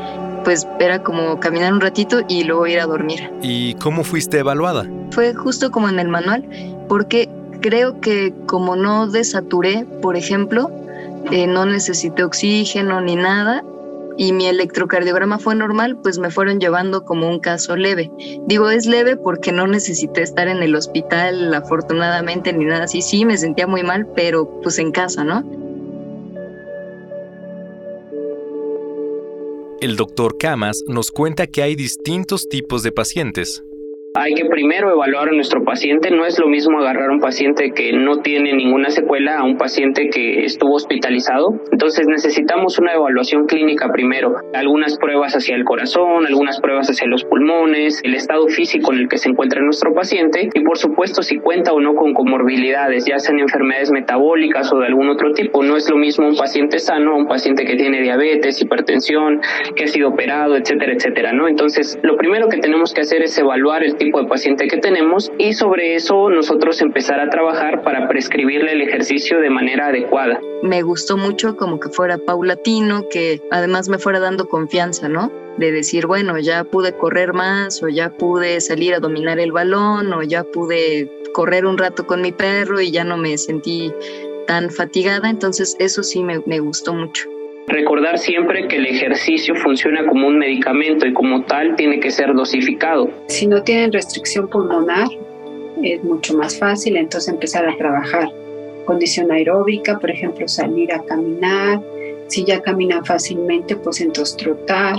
pues 0.45 0.69
era 0.79 1.03
como 1.03 1.41
caminar 1.41 1.73
un 1.73 1.81
ratito 1.81 2.21
y 2.29 2.45
luego 2.45 2.67
ir 2.67 2.81
a 2.81 2.87
dormir. 2.87 3.31
¿Y 3.41 3.73
cómo 3.77 4.05
fuiste 4.05 4.41
evaluada? 4.41 4.85
Fue 5.13 5.33
justo 5.33 5.71
como 5.71 5.89
en 5.89 5.99
el 5.99 6.09
manual, 6.09 6.45
porque 6.89 7.31
creo 7.63 8.03
que 8.03 8.35
como 8.45 8.77
no 8.77 9.07
desaturé, 9.07 9.87
por 10.03 10.17
ejemplo, 10.17 10.71
eh, 11.31 11.47
no 11.47 11.67
necesité 11.67 12.25
oxígeno 12.25 13.01
ni 13.01 13.17
nada 13.17 13.65
y 14.17 14.33
mi 14.33 14.47
electrocardiograma 14.47 15.39
fue 15.39 15.55
normal, 15.55 15.99
pues 16.03 16.19
me 16.19 16.31
fueron 16.31 16.59
llevando 16.59 17.05
como 17.05 17.29
un 17.29 17.39
caso 17.39 17.77
leve. 17.77 18.11
Digo, 18.47 18.71
es 18.71 18.87
leve 18.87 19.17
porque 19.17 19.53
no 19.53 19.67
necesité 19.67 20.23
estar 20.23 20.49
en 20.49 20.63
el 20.63 20.75
hospital 20.75 21.53
afortunadamente 21.53 22.53
ni 22.53 22.65
nada 22.65 22.85
así. 22.85 23.03
Sí, 23.03 23.25
me 23.25 23.37
sentía 23.37 23.67
muy 23.67 23.83
mal, 23.83 24.07
pero 24.15 24.61
pues 24.63 24.79
en 24.79 24.93
casa, 24.93 25.25
¿no? 25.25 25.45
El 29.81 29.97
doctor 29.97 30.39
Camas 30.39 30.83
nos 30.89 31.11
cuenta 31.11 31.47
que 31.47 31.63
hay 31.63 31.77
distintos 31.77 32.49
tipos 32.49 32.83
de 32.83 32.93
pacientes 32.93 33.63
hay 34.17 34.35
que 34.35 34.47
primero 34.47 34.91
evaluar 34.91 35.29
a 35.29 35.33
nuestro 35.33 35.63
paciente. 35.63 36.11
No 36.11 36.25
es 36.25 36.39
lo 36.39 36.49
mismo 36.49 36.79
agarrar 36.79 37.11
a 37.11 37.13
un 37.13 37.21
paciente 37.21 37.73
que 37.73 37.93
no 37.93 38.21
tiene 38.21 38.55
ninguna 38.55 38.89
secuela 38.89 39.39
a 39.39 39.45
un 39.45 39.59
paciente 39.59 40.09
que 40.09 40.45
estuvo 40.45 40.75
hospitalizado. 40.75 41.61
Entonces 41.71 42.07
necesitamos 42.09 42.79
una 42.79 42.95
evaluación 42.95 43.47
clínica 43.47 43.89
primero. 43.93 44.37
Algunas 44.55 44.97
pruebas 44.97 45.37
hacia 45.37 45.55
el 45.55 45.65
corazón, 45.65 46.27
algunas 46.27 46.61
pruebas 46.61 46.89
hacia 46.89 47.07
los 47.07 47.25
pulmones, 47.25 48.01
el 48.05 48.15
estado 48.15 48.49
físico 48.49 48.93
en 48.95 49.01
el 49.01 49.09
que 49.09 49.19
se 49.19 49.29
encuentra 49.29 49.61
nuestro 49.61 49.93
paciente 49.93 50.49
y 50.55 50.61
por 50.65 50.79
supuesto 50.79 51.23
si 51.23 51.39
cuenta 51.39 51.75
o 51.75 51.81
no 51.81 51.95
con 51.95 52.15
comorbilidades, 52.15 53.05
ya 53.05 53.19
sean 53.19 53.39
enfermedades 53.39 53.91
metabólicas 53.91 54.73
o 54.73 54.79
de 54.79 54.87
algún 54.87 55.11
otro 55.11 55.33
tipo. 55.33 55.63
No 55.63 55.77
es 55.77 55.91
lo 55.91 55.97
mismo 55.97 56.27
un 56.27 56.37
paciente 56.37 56.79
sano 56.79 57.13
a 57.13 57.17
un 57.17 57.29
paciente 57.29 57.67
que 57.67 57.77
tiene 57.77 58.01
diabetes, 58.01 58.63
hipertensión, 58.63 59.43
que 59.75 59.85
ha 59.85 59.89
sido 59.89 60.09
operado, 60.09 60.57
etcétera, 60.57 60.95
etcétera, 60.95 61.33
¿no? 61.35 61.49
Entonces, 61.49 61.99
lo 62.03 62.17
primero 62.17 62.49
que 62.49 62.57
tenemos 62.59 62.95
que 62.95 63.03
hacer 63.03 63.23
es 63.23 63.39
evaluar 63.39 63.85
el 63.85 63.97
tipo 63.97 64.06
de 64.13 64.29
paciente 64.29 64.69
que 64.69 64.79
tenemos 64.79 65.33
y 65.39 65.53
sobre 65.53 65.95
eso 65.95 66.31
nosotros 66.31 66.81
empezar 66.81 67.21
a 67.21 67.31
trabajar 67.31 67.83
para 67.83 68.09
prescribirle 68.09 68.73
el 68.73 68.83
ejercicio 68.83 69.41
de 69.41 69.51
manera 69.51 69.89
adecuada. 69.89 70.41
Me 70.63 70.83
gustó 70.83 71.17
mucho 71.17 71.57
como 71.57 71.81
que 71.81 71.89
fuera 71.89 72.19
paulatino, 72.19 73.09
que 73.09 73.41
además 73.51 73.89
me 73.89 73.99
fuera 73.99 74.21
dando 74.21 74.49
confianza, 74.49 75.09
¿no? 75.09 75.31
de 75.57 75.73
decir, 75.73 76.07
bueno, 76.07 76.39
ya 76.39 76.65
pude 76.65 76.93
correr 76.93 77.33
más 77.33 77.83
o 77.83 77.89
ya 77.89 78.11
pude 78.11 78.61
salir 78.61 78.95
a 78.95 79.01
dominar 79.01 79.39
el 79.39 79.53
balón 79.53 80.13
o 80.13 80.23
ya 80.23 80.45
pude 80.45 81.11
correr 81.33 81.67
un 81.67 81.79
rato 81.79 82.07
con 82.07 82.21
mi 82.21 82.33
perro 82.33 82.81
y 82.81 82.91
ya 82.91 83.05
no 83.05 83.17
me 83.17 83.39
sentí 83.39 83.93
tan 84.47 84.71
fatigada. 84.71 85.31
Entonces 85.31 85.77
eso 85.79 86.03
sí 86.03 86.23
me, 86.23 86.41
me 86.47 86.61
gustó 86.61 86.95
mucho. 86.95 87.29
Recordar 87.69 88.19
siempre 88.19 88.69
que 88.69 88.77
el 88.77 88.87
ejercicio 88.87 89.57
funciona 89.57 90.07
como 90.07 90.29
un 90.29 90.39
medicamento 90.39 91.05
y 91.05 91.13
como 91.13 91.43
tal 91.45 91.75
tiene 91.75 91.99
que 91.99 92.13
ser 92.13 92.33
dosificado. 92.33 93.11
Si 93.27 93.47
no 93.49 93.63
tienen 93.63 93.93
restricción 93.93 94.49
pulmonar, 94.49 95.09
es 95.83 96.03
mucho 96.05 96.37
más 96.37 96.59
fácil 96.59 96.97
entonces 96.97 97.33
empezar 97.33 97.69
a 97.69 97.77
trabajar. 97.77 98.29
condición 98.85 99.33
aeróbica, 99.33 99.99
por 99.99 100.13
ejemplo, 100.13 100.47
salir 100.47 100.93
a 100.93 101.03
caminar. 101.03 101.81
Si 102.29 102.45
ya 102.45 102.63
caminan 102.63 103.05
fácilmente, 103.05 103.75
pues 103.75 104.01
entonces 104.01 104.37
trotar, 104.37 104.95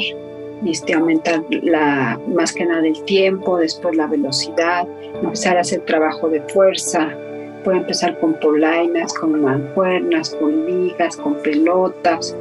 este, 0.65 0.93
aumentar 0.93 1.41
la, 1.49 2.19
más 2.27 2.51
que 2.51 2.65
nada 2.65 2.85
el 2.85 3.01
tiempo, 3.05 3.57
después 3.57 3.95
la 3.95 4.07
velocidad, 4.07 4.85
empezar 5.23 5.57
a 5.57 5.61
hacer 5.61 5.85
trabajo 5.85 6.27
de 6.27 6.41
fuerza. 6.41 7.15
Puede 7.63 7.77
empezar 7.77 8.19
con 8.19 8.33
polainas, 8.41 9.13
con 9.13 9.41
mancuernas, 9.41 10.35
con 10.35 10.65
ligas, 10.65 11.15
con 11.15 11.35
pelotas, 11.41 12.35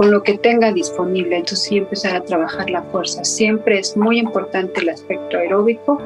con 0.00 0.10
lo 0.10 0.22
que 0.22 0.38
tenga 0.38 0.72
disponible. 0.72 1.36
Entonces 1.36 1.64
sí 1.64 1.76
empezar 1.76 2.16
a 2.16 2.22
trabajar 2.22 2.70
la 2.70 2.80
fuerza. 2.84 3.22
Siempre 3.22 3.78
es 3.78 3.98
muy 3.98 4.18
importante 4.18 4.80
el 4.80 4.88
aspecto 4.88 5.36
aeróbico, 5.36 6.00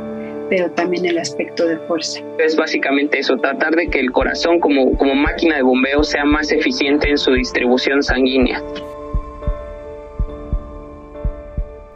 pero 0.51 0.69
también 0.73 1.07
el 1.07 1.17
aspecto 1.17 1.65
de 1.65 1.79
fuerza. 1.79 2.19
Es 2.41 2.57
básicamente 2.57 3.21
eso, 3.21 3.37
tratar 3.37 3.77
de 3.77 3.87
que 3.87 4.01
el 4.01 4.11
corazón 4.11 4.59
como, 4.59 4.99
como 4.99 5.15
máquina 5.15 5.55
de 5.55 5.63
bombeo 5.63 6.03
sea 6.03 6.25
más 6.25 6.51
eficiente 6.51 7.09
en 7.09 7.19
su 7.19 7.35
distribución 7.35 8.03
sanguínea. 8.03 8.61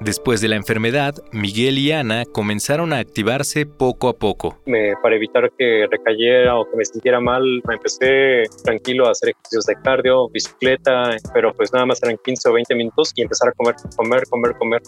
Después 0.08 0.40
de 0.40 0.48
la 0.48 0.56
enfermedad, 0.56 1.16
Miguel 1.32 1.76
y 1.76 1.92
Ana 1.92 2.24
comenzaron 2.24 2.94
a 2.94 2.98
activarse 2.98 3.66
poco 3.66 4.08
a 4.08 4.14
poco. 4.14 4.58
Me, 4.64 4.94
para 5.02 5.16
evitar 5.16 5.52
que 5.58 5.86
recayera 5.86 6.58
o 6.58 6.64
que 6.64 6.78
me 6.78 6.84
sintiera 6.86 7.20
mal, 7.20 7.42
me 7.68 7.74
empecé 7.74 8.44
tranquilo 8.64 9.06
a 9.06 9.10
hacer 9.10 9.28
ejercicios 9.28 9.66
de 9.66 9.74
cardio, 9.84 10.30
bicicleta, 10.30 11.10
pero 11.34 11.52
pues 11.52 11.74
nada 11.74 11.84
más 11.84 12.02
eran 12.02 12.16
15 12.24 12.48
o 12.48 12.52
20 12.54 12.74
minutos 12.74 13.12
y 13.16 13.20
empezar 13.20 13.50
a 13.50 13.52
comer, 13.52 13.74
comer, 13.98 14.22
comer, 14.30 14.56
comer. 14.56 14.82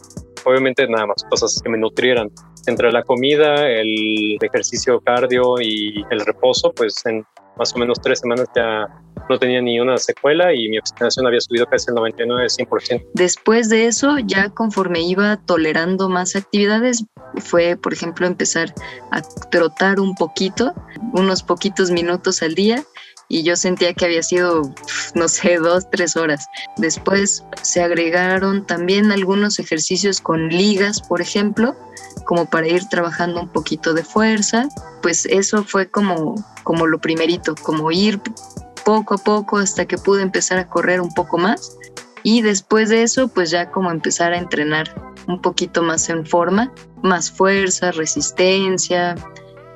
Obviamente 0.46 0.88
nada 0.88 1.08
más 1.08 1.22
cosas 1.28 1.60
que 1.62 1.68
me 1.68 1.76
nutrieran. 1.76 2.30
Entre 2.66 2.90
la 2.90 3.02
comida, 3.02 3.68
el 3.68 4.38
ejercicio 4.40 5.00
cardio 5.00 5.60
y 5.60 6.02
el 6.10 6.20
reposo, 6.20 6.72
pues 6.72 6.94
en 7.04 7.26
más 7.58 7.74
o 7.74 7.78
menos 7.78 8.00
tres 8.00 8.20
semanas 8.20 8.48
ya 8.56 8.88
no 9.30 9.38
tenía 9.38 9.62
ni 9.62 9.80
una 9.80 9.96
secuela 9.96 10.52
y 10.52 10.68
mi 10.68 10.78
oxigenación 10.78 11.26
había 11.26 11.40
subido 11.40 11.66
casi 11.66 11.86
el 11.88 11.96
99-100%. 11.96 13.06
Después 13.14 13.68
de 13.68 13.86
eso, 13.86 14.18
ya 14.18 14.50
conforme 14.50 15.00
iba 15.00 15.38
tolerando 15.46 16.08
más 16.08 16.36
actividades, 16.36 17.04
fue, 17.38 17.76
por 17.76 17.92
ejemplo, 17.92 18.26
empezar 18.26 18.74
a 19.12 19.22
trotar 19.50 20.00
un 20.00 20.14
poquito, 20.16 20.74
unos 21.14 21.42
poquitos 21.42 21.90
minutos 21.90 22.42
al 22.42 22.54
día 22.54 22.84
y 23.28 23.44
yo 23.44 23.54
sentía 23.54 23.94
que 23.94 24.04
había 24.04 24.22
sido, 24.22 24.62
no 25.14 25.28
sé, 25.28 25.56
dos, 25.62 25.88
tres 25.90 26.16
horas. 26.16 26.46
Después 26.76 27.44
se 27.62 27.82
agregaron 27.82 28.66
también 28.66 29.12
algunos 29.12 29.58
ejercicios 29.58 30.20
con 30.20 30.48
ligas, 30.48 31.00
por 31.00 31.20
ejemplo, 31.22 31.76
como 32.26 32.46
para 32.50 32.66
ir 32.66 32.88
trabajando 32.88 33.40
un 33.40 33.48
poquito 33.48 33.94
de 33.94 34.02
fuerza. 34.02 34.68
Pues 35.00 35.24
eso 35.26 35.62
fue 35.64 35.88
como, 35.88 36.34
como 36.64 36.86
lo 36.88 37.00
primerito, 37.00 37.54
como 37.54 37.92
ir 37.92 38.20
poco 38.84 39.14
a 39.14 39.18
poco 39.18 39.58
hasta 39.58 39.86
que 39.86 39.98
pude 39.98 40.22
empezar 40.22 40.58
a 40.58 40.68
correr 40.68 41.00
un 41.00 41.12
poco 41.14 41.38
más. 41.38 41.76
Y 42.22 42.42
después 42.42 42.88
de 42.88 43.02
eso, 43.02 43.28
pues 43.28 43.50
ya 43.50 43.70
como 43.70 43.90
empezar 43.90 44.32
a 44.32 44.38
entrenar 44.38 45.14
un 45.26 45.40
poquito 45.40 45.82
más 45.82 46.08
en 46.10 46.26
forma, 46.26 46.72
más 47.02 47.30
fuerza, 47.30 47.92
resistencia, 47.92 49.14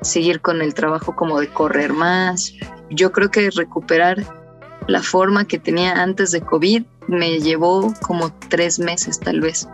seguir 0.01 0.41
con 0.41 0.61
el 0.61 0.73
trabajo 0.73 1.15
como 1.15 1.39
de 1.39 1.47
correr 1.47 1.93
más. 1.93 2.53
Yo 2.89 3.11
creo 3.11 3.31
que 3.31 3.49
recuperar 3.49 4.23
la 4.87 5.01
forma 5.01 5.47
que 5.47 5.57
tenía 5.57 5.93
antes 6.03 6.31
de 6.31 6.41
COVID 6.41 6.83
me 7.07 7.39
llevó 7.39 7.93
como 8.01 8.31
tres 8.49 8.79
meses 8.79 9.19
tal 9.19 9.41
vez. 9.41 9.67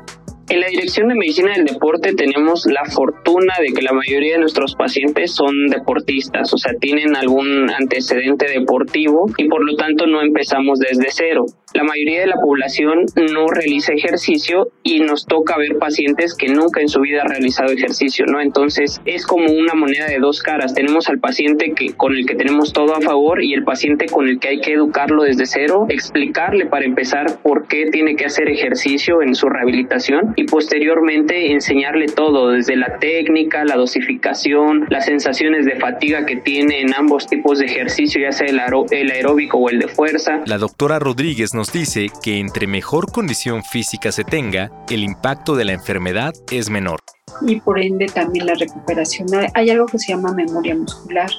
En 0.51 0.59
la 0.59 0.67
Dirección 0.67 1.07
de 1.07 1.15
Medicina 1.15 1.53
del 1.53 1.63
Deporte 1.63 2.13
tenemos 2.13 2.65
la 2.65 2.83
fortuna 2.83 3.53
de 3.61 3.71
que 3.71 3.81
la 3.81 3.93
mayoría 3.93 4.33
de 4.33 4.39
nuestros 4.39 4.75
pacientes 4.75 5.33
son 5.33 5.67
deportistas, 5.67 6.53
o 6.53 6.57
sea, 6.57 6.73
tienen 6.73 7.15
algún 7.15 7.69
antecedente 7.69 8.49
deportivo 8.49 9.27
y 9.37 9.47
por 9.47 9.63
lo 9.63 9.77
tanto 9.77 10.07
no 10.07 10.21
empezamos 10.21 10.79
desde 10.79 11.07
cero 11.09 11.45
la 11.73 11.83
mayoría 11.83 12.21
de 12.21 12.27
la 12.27 12.35
población 12.35 13.05
no 13.33 13.47
realiza 13.47 13.93
ejercicio 13.93 14.67
y 14.83 14.99
nos 14.99 15.25
toca 15.25 15.57
ver 15.57 15.77
pacientes 15.79 16.35
que 16.35 16.47
nunca 16.49 16.81
en 16.81 16.89
su 16.89 16.99
vida 16.99 17.21
han 17.21 17.29
realizado 17.29 17.71
ejercicio, 17.71 18.25
¿no? 18.27 18.41
Entonces 18.41 19.01
es 19.05 19.25
como 19.25 19.51
una 19.51 19.73
moneda 19.73 20.07
de 20.07 20.19
dos 20.19 20.41
caras. 20.41 20.73
Tenemos 20.73 21.07
al 21.09 21.19
paciente 21.19 21.73
que, 21.73 21.93
con 21.93 22.15
el 22.15 22.25
que 22.25 22.35
tenemos 22.35 22.73
todo 22.73 22.95
a 22.95 23.01
favor 23.01 23.43
y 23.43 23.53
el 23.53 23.63
paciente 23.63 24.07
con 24.07 24.27
el 24.27 24.39
que 24.39 24.49
hay 24.49 24.59
que 24.59 24.73
educarlo 24.73 25.23
desde 25.23 25.45
cero, 25.45 25.85
explicarle 25.89 26.65
para 26.65 26.85
empezar 26.85 27.41
por 27.41 27.67
qué 27.67 27.85
tiene 27.91 28.15
que 28.15 28.25
hacer 28.25 28.49
ejercicio 28.49 29.21
en 29.21 29.33
su 29.33 29.47
rehabilitación 29.47 30.33
y 30.41 30.45
posteriormente 30.45 31.51
enseñarle 31.53 32.07
todo, 32.07 32.49
desde 32.49 32.75
la 32.75 32.99
técnica, 32.99 33.63
la 33.63 33.75
dosificación, 33.75 34.87
las 34.89 35.05
sensaciones 35.05 35.65
de 35.65 35.79
fatiga 35.79 36.25
que 36.25 36.35
tiene 36.35 36.81
en 36.81 36.93
ambos 36.93 37.27
tipos 37.27 37.59
de 37.59 37.65
ejercicio, 37.67 38.21
ya 38.21 38.33
sea 38.33 38.47
el, 38.47 38.59
el 38.91 39.11
aeróbico 39.11 39.57
o 39.57 39.69
el 39.69 39.79
de 39.79 39.87
fuerza. 39.87 40.41
La 40.45 40.57
doctora 40.57 40.99
Rodríguez 40.99 41.53
nos 41.53 41.61
nos 41.61 41.71
dice 41.71 42.07
que 42.23 42.39
entre 42.39 42.65
mejor 42.65 43.11
condición 43.11 43.63
física 43.63 44.11
se 44.11 44.23
tenga, 44.23 44.71
el 44.89 45.03
impacto 45.03 45.55
de 45.55 45.63
la 45.63 45.73
enfermedad 45.73 46.33
es 46.49 46.71
menor. 46.71 46.99
Y 47.45 47.61
por 47.61 47.79
ende 47.79 48.07
también 48.07 48.47
la 48.47 48.55
recuperación. 48.55 49.27
Hay 49.53 49.69
algo 49.69 49.85
que 49.85 49.99
se 49.99 50.11
llama 50.11 50.33
memoria 50.33 50.73
muscular. 50.73 51.29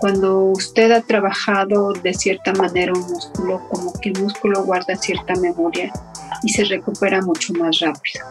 Cuando 0.00 0.44
usted 0.44 0.90
ha 0.92 1.02
trabajado 1.02 1.92
de 1.92 2.14
cierta 2.14 2.54
manera 2.54 2.94
un 2.94 3.00
músculo, 3.00 3.60
como 3.68 3.92
que 4.00 4.08
el 4.08 4.22
músculo 4.22 4.64
guarda 4.64 4.96
cierta 4.96 5.34
memoria 5.34 5.92
y 6.42 6.48
se 6.50 6.64
recupera 6.64 7.20
mucho 7.22 7.52
más 7.54 7.80
rápido. 7.80 8.24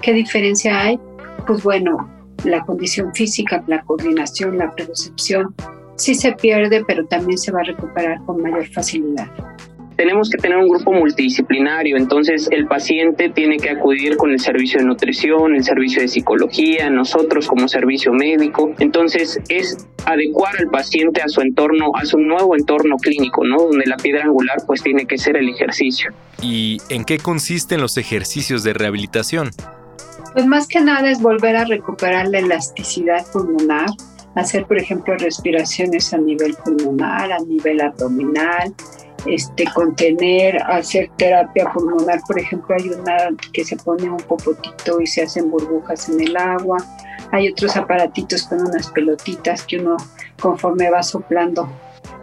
¿Qué 0.00 0.12
diferencia 0.12 0.80
hay? 0.80 0.98
Pues 1.46 1.62
bueno, 1.62 2.08
la 2.44 2.64
condición 2.64 3.14
física, 3.14 3.62
la 3.66 3.82
coordinación, 3.82 4.58
la 4.58 4.70
percepción, 4.74 5.54
sí 5.96 6.14
se 6.14 6.32
pierde, 6.32 6.84
pero 6.86 7.06
también 7.06 7.38
se 7.38 7.52
va 7.52 7.60
a 7.60 7.64
recuperar 7.64 8.24
con 8.24 8.42
mayor 8.42 8.66
facilidad 8.68 9.28
tenemos 10.02 10.30
que 10.30 10.38
tener 10.38 10.58
un 10.58 10.68
grupo 10.68 10.92
multidisciplinario, 10.92 11.96
entonces 11.96 12.48
el 12.50 12.66
paciente 12.66 13.28
tiene 13.28 13.56
que 13.56 13.70
acudir 13.70 14.16
con 14.16 14.32
el 14.32 14.40
servicio 14.40 14.80
de 14.80 14.86
nutrición, 14.86 15.54
el 15.54 15.62
servicio 15.62 16.02
de 16.02 16.08
psicología, 16.08 16.90
nosotros 16.90 17.46
como 17.46 17.68
servicio 17.68 18.12
médico, 18.12 18.74
entonces 18.80 19.38
es 19.48 19.86
adecuar 20.04 20.56
al 20.58 20.66
paciente 20.70 21.22
a 21.22 21.28
su 21.28 21.40
entorno, 21.40 21.92
a 21.94 22.04
su 22.04 22.18
nuevo 22.18 22.56
entorno 22.56 22.96
clínico, 22.96 23.44
¿no? 23.44 23.58
Donde 23.58 23.86
la 23.86 23.96
piedra 23.96 24.24
angular 24.24 24.56
pues 24.66 24.82
tiene 24.82 25.06
que 25.06 25.18
ser 25.18 25.36
el 25.36 25.48
ejercicio. 25.48 26.10
¿Y 26.42 26.78
en 26.88 27.04
qué 27.04 27.18
consisten 27.18 27.80
los 27.80 27.96
ejercicios 27.96 28.64
de 28.64 28.72
rehabilitación? 28.72 29.50
Pues 30.32 30.46
más 30.46 30.66
que 30.66 30.80
nada 30.80 31.12
es 31.12 31.22
volver 31.22 31.54
a 31.54 31.64
recuperar 31.64 32.26
la 32.26 32.40
elasticidad 32.40 33.24
pulmonar, 33.32 33.90
hacer 34.34 34.64
por 34.64 34.78
ejemplo 34.78 35.16
respiraciones 35.16 36.12
a 36.12 36.18
nivel 36.18 36.56
pulmonar, 36.64 37.30
a 37.30 37.38
nivel 37.38 37.80
abdominal, 37.80 38.74
este, 39.26 39.64
contener, 39.74 40.62
hacer 40.62 41.10
terapia 41.16 41.70
pulmonar. 41.72 42.20
Por 42.26 42.38
ejemplo, 42.38 42.74
hay 42.78 42.88
una 42.88 43.16
que 43.52 43.64
se 43.64 43.76
pone 43.76 44.10
un 44.10 44.18
popotito 44.18 45.00
y 45.00 45.06
se 45.06 45.22
hacen 45.22 45.50
burbujas 45.50 46.08
en 46.08 46.20
el 46.20 46.36
agua. 46.36 46.78
Hay 47.30 47.48
otros 47.48 47.76
aparatitos 47.76 48.44
con 48.44 48.60
unas 48.60 48.90
pelotitas 48.90 49.64
que 49.64 49.78
uno 49.78 49.96
conforme 50.40 50.90
va 50.90 51.02
soplando 51.02 51.68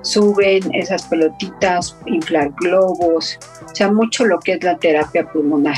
suben 0.02 0.74
esas 0.74 1.04
pelotitas, 1.04 1.96
inflar 2.06 2.52
globos, 2.62 3.38
o 3.66 3.76
sea, 3.76 3.92
mucho 3.92 4.26
lo 4.26 4.40
que 4.40 4.54
es 4.54 4.64
la 4.64 4.78
terapia 4.78 5.30
pulmonar. 5.30 5.76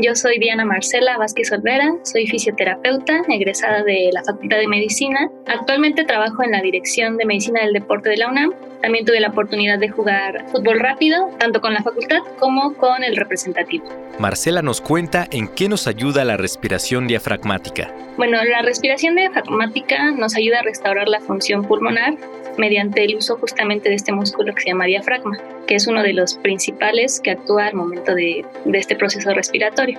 Yo 0.00 0.14
soy 0.14 0.38
Diana 0.38 0.64
Marcela 0.64 1.18
Vázquez 1.18 1.50
Olvera, 1.50 1.92
soy 2.04 2.26
fisioterapeuta, 2.28 3.22
egresada 3.28 3.82
de 3.82 4.10
la 4.12 4.22
Facultad 4.22 4.58
de 4.58 4.68
Medicina. 4.68 5.28
Actualmente 5.46 6.04
trabajo 6.04 6.44
en 6.44 6.52
la 6.52 6.62
Dirección 6.62 7.16
de 7.16 7.24
Medicina 7.24 7.62
del 7.62 7.72
Deporte 7.72 8.10
de 8.10 8.18
la 8.18 8.28
UNAM. 8.28 8.54
También 8.82 9.04
tuve 9.04 9.20
la 9.20 9.28
oportunidad 9.28 9.78
de 9.78 9.88
jugar 9.88 10.46
fútbol 10.50 10.78
rápido, 10.78 11.30
tanto 11.38 11.60
con 11.60 11.74
la 11.74 11.82
facultad 11.82 12.18
como 12.38 12.74
con 12.74 13.02
el 13.02 13.16
representativo. 13.16 13.86
Marcela 14.18 14.62
nos 14.62 14.80
cuenta 14.80 15.26
en 15.30 15.48
qué 15.48 15.68
nos 15.68 15.86
ayuda 15.86 16.24
la 16.24 16.36
respiración 16.36 17.08
diafragmática. 17.08 17.92
Bueno, 18.16 18.42
la 18.44 18.62
respiración 18.62 19.16
diafragmática 19.16 20.12
nos 20.12 20.36
ayuda 20.36 20.60
a 20.60 20.62
restaurar 20.62 21.08
la 21.08 21.20
función 21.20 21.64
pulmonar 21.64 22.16
mediante 22.56 23.04
el 23.04 23.16
uso 23.16 23.36
justamente 23.36 23.88
de 23.88 23.96
este 23.96 24.12
músculo 24.12 24.54
que 24.54 24.62
se 24.62 24.68
llama 24.68 24.86
diafragma, 24.86 25.38
que 25.66 25.76
es 25.76 25.86
uno 25.86 26.02
de 26.02 26.12
los 26.12 26.34
principales 26.36 27.20
que 27.20 27.32
actúa 27.32 27.66
al 27.66 27.74
momento 27.74 28.14
de, 28.14 28.44
este 28.72 28.96
proceso 28.96 29.32
respiratorio. 29.32 29.98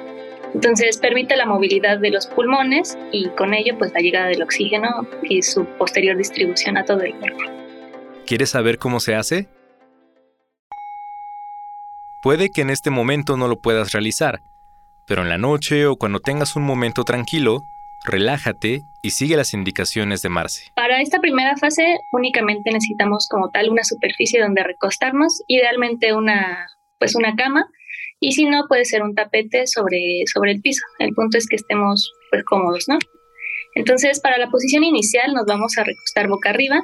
Entonces 0.53 0.98
permite 0.98 1.36
la 1.38 1.45
movilidad 1.45 2.00
de 2.00 2.09
los 2.09 2.27
pulmones 2.27 2.98
y 3.12 3.29
con 3.29 3.53
ello 3.53 3.77
pues 3.77 3.93
la 3.93 4.00
llegada 4.00 4.27
del 4.27 4.41
oxígeno 4.41 5.07
y 5.24 5.41
su 5.41 5.65
posterior 5.65 6.17
distribución 6.17 6.77
a 6.77 6.86
todo 6.86 7.01
el 7.01 7.13
cuerpo. 7.15 7.43
¿Quieres 8.29 8.51
saber 8.51 8.77
cómo 8.77 9.00
se 9.00 9.15
hace? 9.15 9.48
Puede 12.21 12.51
que 12.51 12.62
en 12.62 12.69
este 12.69 12.91
momento 12.91 13.38
no 13.38 13.48
lo 13.48 13.59
puedas 13.59 13.91
realizar, 13.91 14.43
pero 15.07 15.24
en 15.24 15.29
la 15.29 15.39
noche 15.39 15.88
o 15.88 15.95
cuando 15.95 16.19
tengas 16.19 16.55
un 16.55 16.62
momento 16.62 17.05
tranquilo, 17.05 17.63
relájate 18.05 18.83
y 19.01 19.09
sigue 19.09 19.36
las 19.36 19.55
indicaciones 19.55 20.21
de 20.21 20.29
Marce. 20.29 20.67
Para 20.75 21.01
esta 21.01 21.19
primera 21.19 21.57
fase 21.57 21.98
únicamente 22.12 22.69
necesitamos 22.71 23.27
como 23.27 23.50
tal 23.50 23.71
una 23.71 23.83
superficie 23.83 24.39
donde 24.39 24.62
recostarnos, 24.62 25.41
idealmente 25.48 26.13
una 26.13 26.67
pues 27.00 27.15
una 27.15 27.36
cama 27.36 27.65
y 28.19 28.33
si 28.33 28.45
no 28.45 28.65
puede 28.67 28.86
ser 28.86 29.01
un 29.01 29.15
tapete 29.15 29.65
sobre 29.65 30.21
sobre 30.31 30.51
el 30.51 30.62
piso. 30.62 30.83
El 31.00 31.15
punto 31.15 31.39
es 31.39 31.48
que 31.48 31.55
estemos 31.55 32.13
pues 32.29 32.43
cómodos, 32.43 32.86
¿no? 32.88 33.00
Entonces, 33.74 34.19
para 34.19 34.38
la 34.38 34.51
posición 34.51 34.83
inicial 34.83 35.33
nos 35.33 35.48
vamos 35.48 35.79
a 35.79 35.83
recostar 35.83 36.27
boca 36.27 36.51
arriba 36.51 36.83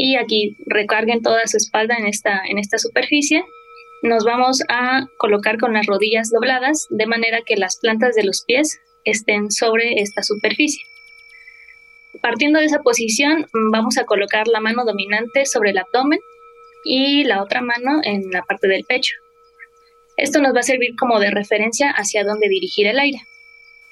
y 0.00 0.16
aquí 0.16 0.56
recarguen 0.64 1.20
toda 1.20 1.46
su 1.46 1.58
espalda 1.58 1.94
en 1.98 2.06
esta, 2.06 2.40
en 2.48 2.58
esta 2.58 2.78
superficie. 2.78 3.44
Nos 4.02 4.24
vamos 4.24 4.62
a 4.70 5.06
colocar 5.18 5.58
con 5.58 5.74
las 5.74 5.84
rodillas 5.84 6.30
dobladas 6.30 6.86
de 6.88 7.06
manera 7.06 7.40
que 7.44 7.56
las 7.56 7.78
plantas 7.78 8.14
de 8.14 8.24
los 8.24 8.42
pies 8.46 8.80
estén 9.04 9.50
sobre 9.50 10.00
esta 10.00 10.22
superficie. 10.22 10.82
Partiendo 12.22 12.60
de 12.60 12.64
esa 12.64 12.80
posición, 12.80 13.46
vamos 13.72 13.98
a 13.98 14.04
colocar 14.04 14.48
la 14.48 14.60
mano 14.60 14.86
dominante 14.86 15.44
sobre 15.44 15.70
el 15.70 15.78
abdomen 15.78 16.20
y 16.82 17.24
la 17.24 17.42
otra 17.42 17.60
mano 17.60 18.00
en 18.02 18.30
la 18.30 18.40
parte 18.40 18.68
del 18.68 18.84
pecho. 18.84 19.12
Esto 20.16 20.40
nos 20.40 20.54
va 20.54 20.60
a 20.60 20.62
servir 20.62 20.96
como 20.98 21.20
de 21.20 21.30
referencia 21.30 21.90
hacia 21.90 22.24
dónde 22.24 22.48
dirigir 22.48 22.86
el 22.86 22.98
aire. 22.98 23.18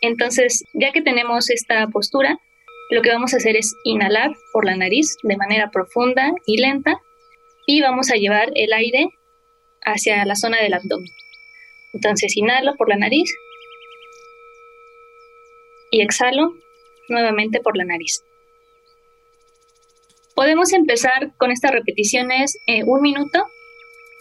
Entonces, 0.00 0.64
ya 0.72 0.90
que 0.92 1.02
tenemos 1.02 1.50
esta 1.50 1.86
postura, 1.88 2.38
lo 2.90 3.02
que 3.02 3.10
vamos 3.10 3.34
a 3.34 3.36
hacer 3.36 3.56
es 3.56 3.76
inhalar 3.84 4.32
por 4.52 4.64
la 4.64 4.76
nariz 4.76 5.16
de 5.22 5.36
manera 5.36 5.70
profunda 5.70 6.32
y 6.46 6.58
lenta 6.60 7.00
y 7.66 7.82
vamos 7.82 8.10
a 8.10 8.16
llevar 8.16 8.50
el 8.54 8.72
aire 8.72 9.10
hacia 9.82 10.24
la 10.24 10.34
zona 10.34 10.58
del 10.62 10.74
abdomen. 10.74 11.10
Entonces, 11.92 12.36
inhalo 12.36 12.74
por 12.76 12.88
la 12.88 12.96
nariz 12.96 13.34
y 15.90 16.00
exhalo 16.00 16.54
nuevamente 17.08 17.60
por 17.60 17.76
la 17.76 17.84
nariz. 17.84 18.22
Podemos 20.34 20.72
empezar 20.72 21.32
con 21.36 21.50
estas 21.50 21.72
repeticiones 21.72 22.58
un 22.86 23.02
minuto 23.02 23.44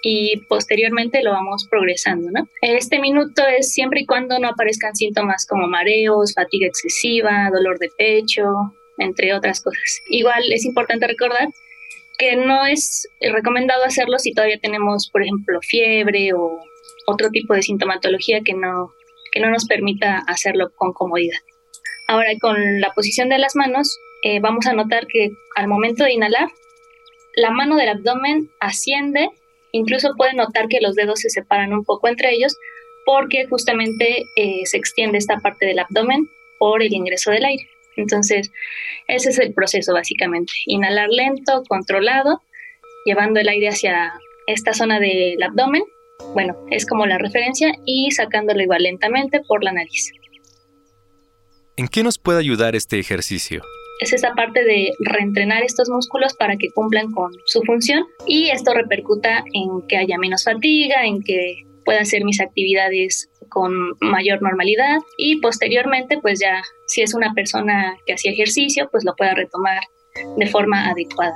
y 0.04 0.38
posteriormente 0.48 1.24
lo 1.24 1.32
vamos 1.32 1.68
progresando, 1.70 2.30
¿no? 2.32 2.48
Este 2.62 3.00
minuto 3.00 3.44
es 3.48 3.74
siempre 3.74 4.02
y 4.02 4.06
cuando 4.06 4.40
no 4.40 4.50
aparezcan 4.50 4.96
síntomas 4.96 5.46
como 5.48 5.68
mareos, 5.68 6.34
fatiga 6.34 6.68
excesiva, 6.68 7.50
dolor 7.52 7.80
de 7.80 7.90
pecho, 7.98 8.46
entre 8.98 9.34
otras 9.34 9.62
cosas. 9.62 10.02
Igual 10.10 10.52
es 10.52 10.66
importante 10.66 11.08
recordar 11.08 11.48
que 12.18 12.36
no 12.36 12.66
es 12.66 13.08
recomendado 13.22 13.84
hacerlo 13.84 14.18
si 14.18 14.34
todavía 14.34 14.60
tenemos, 14.60 15.10
por 15.12 15.24
ejemplo, 15.24 15.60
fiebre 15.62 16.34
o 16.34 16.60
otro 17.06 17.30
tipo 17.30 17.54
de 17.54 17.62
sintomatología 17.62 18.42
que 18.42 18.54
no, 18.54 18.92
que 19.32 19.40
no 19.40 19.50
nos 19.50 19.66
permita 19.66 20.24
hacerlo 20.28 20.72
con 20.76 20.94
comodidad. 20.94 21.40
Ahora, 22.08 22.30
con 22.40 22.82
la 22.82 22.92
posición 22.94 23.30
de 23.30 23.38
las 23.38 23.56
manos, 23.56 24.00
eh, 24.24 24.40
vamos 24.40 24.66
a 24.66 24.74
notar 24.74 25.08
que 25.08 25.30
al 25.56 25.68
momento 25.68 26.04
de 26.04 26.14
inhalar, 26.14 26.50
la 27.36 27.52
mano 27.52 27.76
del 27.76 27.90
abdomen 27.90 28.50
asciende 28.60 29.30
Incluso 29.78 30.16
pueden 30.18 30.38
notar 30.38 30.68
que 30.68 30.82
los 30.82 30.96
dedos 30.96 31.20
se 31.20 31.30
separan 31.30 31.72
un 31.72 31.84
poco 31.84 32.08
entre 32.08 32.34
ellos 32.34 32.58
porque 33.06 33.46
justamente 33.46 34.24
eh, 34.36 34.66
se 34.66 34.78
extiende 34.78 35.20
esta 35.20 35.38
parte 35.38 35.68
del 35.68 35.78
abdomen 35.80 36.28
por 36.58 36.82
el 36.82 36.94
ingreso 36.94 37.30
del 37.30 37.46
aire. 37.46 37.70
Entonces, 37.96 38.52
ese 39.08 39.30
es 39.30 39.40
el 39.40 39.54
proceso 39.54 39.94
básicamente. 39.94 40.52
Inhalar 40.66 41.10
lento, 41.10 41.64
controlado, 41.70 42.42
llevando 43.06 43.40
el 43.40 43.50
aire 43.50 43.70
hacia 43.70 44.14
esta 44.48 44.74
zona 44.74 45.00
del 45.00 45.42
abdomen. 45.44 45.84
Bueno, 46.34 46.58
es 46.72 46.88
como 46.88 47.06
la 47.06 47.20
referencia 47.20 47.72
y 47.86 48.10
sacándolo 48.10 48.62
igual 48.62 48.82
lentamente 48.82 49.42
por 49.48 49.64
la 49.64 49.74
nariz. 49.74 50.12
¿En 51.78 51.88
qué 51.88 52.02
nos 52.02 52.18
puede 52.18 52.40
ayudar 52.40 52.76
este 52.76 52.98
ejercicio? 52.98 53.62
Es 54.00 54.14
esa 54.14 54.34
parte 54.34 54.64
de 54.64 54.94
reentrenar 55.00 55.64
estos 55.64 55.90
músculos 55.90 56.36
para 56.36 56.58
que 56.58 56.72
cumplan 56.72 57.12
con 57.12 57.32
su 57.46 57.62
función 57.64 58.06
y 58.26 58.50
esto 58.50 58.74
repercuta 58.74 59.44
en 59.54 59.88
que 59.88 59.98
haya 59.98 60.18
menos 60.18 60.44
fatiga, 60.44 61.06
en 61.06 61.24
que 61.24 61.64
pueda 61.84 62.02
hacer 62.02 62.24
mis 62.24 62.42
actividades 62.42 63.30
con 63.50 63.74
mayor 64.02 64.42
normalidad 64.42 64.98
y 65.18 65.40
posteriormente 65.40 66.20
pues 66.22 66.40
ya 66.40 66.62
si 66.86 67.02
es 67.02 67.14
una 67.14 67.34
persona 67.34 67.98
que 68.06 68.14
hacía 68.14 68.32
ejercicio 68.32 68.90
pues 68.92 69.06
lo 69.06 69.16
pueda 69.16 69.34
retomar 69.34 69.80
de 70.38 70.48
forma 70.48 70.90
adecuada. 70.90 71.36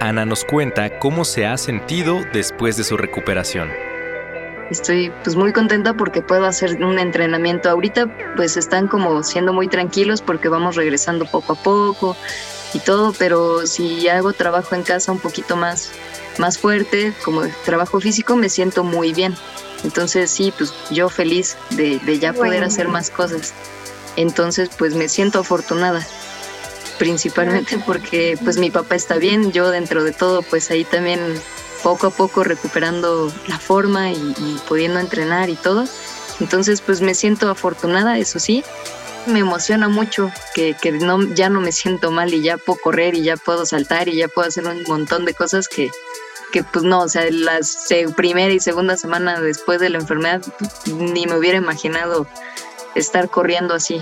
Ana 0.00 0.26
nos 0.26 0.44
cuenta 0.44 0.98
cómo 0.98 1.24
se 1.24 1.46
ha 1.46 1.56
sentido 1.56 2.18
después 2.32 2.76
de 2.76 2.82
su 2.82 2.96
recuperación. 2.96 3.91
Estoy 4.72 5.12
pues 5.22 5.36
muy 5.36 5.52
contenta 5.52 5.92
porque 5.92 6.22
puedo 6.22 6.46
hacer 6.46 6.82
un 6.82 6.98
entrenamiento. 6.98 7.68
Ahorita 7.68 8.10
pues 8.36 8.56
están 8.56 8.88
como 8.88 9.22
siendo 9.22 9.52
muy 9.52 9.68
tranquilos 9.68 10.22
porque 10.22 10.48
vamos 10.48 10.76
regresando 10.76 11.26
poco 11.26 11.52
a 11.52 11.56
poco 11.56 12.16
y 12.72 12.78
todo, 12.78 13.12
pero 13.18 13.66
si 13.66 14.08
hago 14.08 14.32
trabajo 14.32 14.74
en 14.74 14.82
casa 14.82 15.12
un 15.12 15.18
poquito 15.18 15.56
más, 15.56 15.90
más 16.38 16.56
fuerte, 16.56 17.12
como 17.22 17.42
trabajo 17.66 18.00
físico, 18.00 18.34
me 18.34 18.48
siento 18.48 18.82
muy 18.82 19.12
bien. 19.12 19.36
Entonces 19.84 20.30
sí, 20.30 20.54
pues 20.56 20.72
yo 20.90 21.10
feliz 21.10 21.58
de, 21.70 21.98
de 21.98 22.18
ya 22.18 22.32
poder 22.32 22.64
hacer 22.64 22.88
más 22.88 23.10
cosas. 23.10 23.52
Entonces 24.16 24.70
pues 24.78 24.94
me 24.94 25.10
siento 25.10 25.40
afortunada 25.40 26.04
principalmente 26.98 27.78
porque 27.84 28.38
pues 28.42 28.56
mi 28.56 28.70
papá 28.70 28.94
está 28.94 29.16
bien, 29.16 29.52
yo 29.52 29.70
dentro 29.70 30.02
de 30.02 30.12
todo 30.12 30.40
pues 30.40 30.70
ahí 30.70 30.84
también 30.84 31.20
poco 31.82 32.08
a 32.08 32.10
poco 32.10 32.44
recuperando 32.44 33.32
la 33.46 33.58
forma 33.58 34.10
y, 34.10 34.60
pudiendo 34.68 35.00
entrenar 35.00 35.50
y 35.50 35.56
todo. 35.56 35.84
Entonces, 36.40 36.80
pues 36.80 37.00
me 37.00 37.14
siento 37.14 37.50
afortunada, 37.50 38.18
eso 38.18 38.38
sí. 38.38 38.64
Me 39.26 39.40
emociona 39.40 39.88
mucho 39.88 40.32
que, 40.54 40.74
no, 41.00 41.22
ya 41.34 41.48
no 41.48 41.60
me 41.60 41.72
siento 41.72 42.10
mal 42.10 42.34
y 42.34 42.42
ya 42.42 42.56
puedo 42.56 42.80
correr 42.80 43.14
y 43.14 43.22
ya 43.22 43.36
puedo 43.36 43.66
saltar 43.66 44.08
y 44.08 44.16
ya 44.16 44.28
puedo 44.28 44.48
hacer 44.48 44.66
un 44.66 44.82
montón 44.84 45.24
de 45.24 45.34
cosas 45.34 45.68
que, 45.68 45.90
que 46.52 46.64
pues 46.64 46.84
no, 46.84 47.02
o 47.02 47.08
sea, 47.08 47.24
la 47.30 47.60
primera 48.16 48.52
y 48.52 48.58
segunda 48.58 48.96
semana 48.96 49.40
después 49.40 49.78
de 49.80 49.90
la 49.90 49.98
enfermedad 49.98 50.42
ni 50.86 51.26
me 51.26 51.36
hubiera 51.36 51.58
imaginado 51.58 52.26
estar 52.96 53.28
corriendo 53.28 53.74
así. 53.74 54.00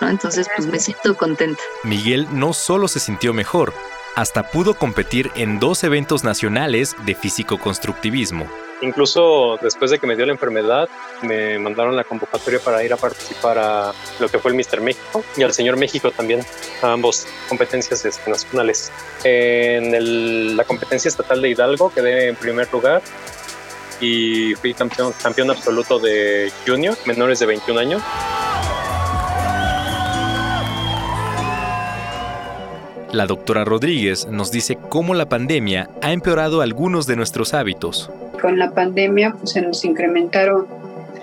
¿no? 0.00 0.08
Entonces, 0.08 0.48
pues 0.56 0.66
me 0.66 0.80
siento 0.80 1.16
contenta. 1.16 1.62
Miguel 1.84 2.26
no 2.32 2.52
solo 2.52 2.88
se 2.88 2.98
sintió 2.98 3.32
mejor, 3.32 3.72
hasta 4.14 4.50
pudo 4.50 4.74
competir 4.74 5.30
en 5.34 5.58
dos 5.58 5.84
eventos 5.84 6.24
nacionales 6.24 6.94
de 7.04 7.14
físico-constructivismo. 7.14 8.46
Incluso 8.82 9.58
después 9.62 9.92
de 9.92 9.98
que 9.98 10.06
me 10.08 10.16
dio 10.16 10.26
la 10.26 10.32
enfermedad, 10.32 10.88
me 11.22 11.58
mandaron 11.58 11.94
la 11.94 12.02
convocatoria 12.02 12.58
para 12.58 12.82
ir 12.82 12.92
a 12.92 12.96
participar 12.96 13.56
a 13.58 13.92
lo 14.18 14.28
que 14.28 14.40
fue 14.40 14.50
el 14.50 14.56
Mister 14.56 14.80
México 14.80 15.24
y 15.36 15.44
al 15.44 15.52
Señor 15.52 15.76
México 15.76 16.10
también, 16.10 16.44
a 16.82 16.92
ambos 16.92 17.26
competencias 17.48 18.04
este, 18.04 18.28
nacionales. 18.28 18.90
En 19.22 20.56
la 20.56 20.64
competencia 20.64 21.08
estatal 21.08 21.40
de 21.40 21.50
Hidalgo 21.50 21.92
quedé 21.94 22.28
en 22.28 22.36
primer 22.36 22.72
lugar 22.72 23.02
y 24.00 24.54
fui 24.56 24.74
campeón, 24.74 25.14
campeón 25.22 25.50
absoluto 25.50 26.00
de 26.00 26.52
junior, 26.66 26.96
menores 27.06 27.38
de 27.38 27.46
21 27.46 27.80
años. 27.80 28.02
La 33.12 33.26
doctora 33.26 33.62
Rodríguez 33.66 34.26
nos 34.26 34.50
dice 34.50 34.78
cómo 34.88 35.12
la 35.12 35.28
pandemia 35.28 35.90
ha 36.00 36.12
empeorado 36.12 36.62
algunos 36.62 37.06
de 37.06 37.14
nuestros 37.14 37.52
hábitos. 37.52 38.10
Con 38.40 38.58
la 38.58 38.70
pandemia 38.70 39.34
pues, 39.38 39.50
se 39.50 39.60
nos 39.60 39.84
incrementaron 39.84 40.66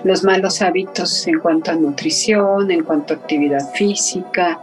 los 0.04 0.22
malos 0.22 0.62
hábitos 0.62 1.26
en 1.26 1.40
cuanto 1.40 1.72
a 1.72 1.74
nutrición, 1.74 2.70
en 2.70 2.84
cuanto 2.84 3.12
a 3.12 3.16
actividad 3.16 3.72
física, 3.74 4.60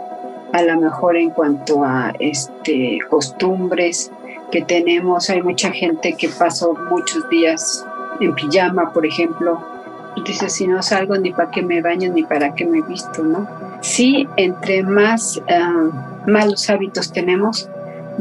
a 0.54 0.62
lo 0.62 0.80
mejor 0.80 1.18
en 1.18 1.32
cuanto 1.32 1.84
a 1.84 2.14
este, 2.18 3.00
costumbres 3.10 4.10
que 4.50 4.62
tenemos. 4.62 5.30
Hay 5.30 5.42
mucha 5.42 5.72
gente 5.72 6.16
que 6.18 6.30
pasó 6.30 6.74
muchos 6.90 7.30
días 7.30 7.86
en 8.22 8.34
pijama, 8.36 8.94
por 8.94 9.06
ejemplo. 9.06 9.77
Dice, 10.26 10.50
si 10.50 10.68
no 10.68 10.82
salgo 10.82 11.18
ni 11.18 11.32
para 11.32 11.52
qué 11.52 11.62
me 11.62 11.82
baño 11.82 12.12
ni 12.12 12.24
para 12.24 12.54
qué 12.54 12.66
me 12.66 12.82
visto, 12.82 13.24
¿no? 13.24 13.48
Sí, 13.82 14.28
entre 14.36 14.84
más... 14.84 15.42
Ah, 15.50 16.18
malos 16.28 16.70
hábitos 16.70 17.12
tenemos, 17.12 17.70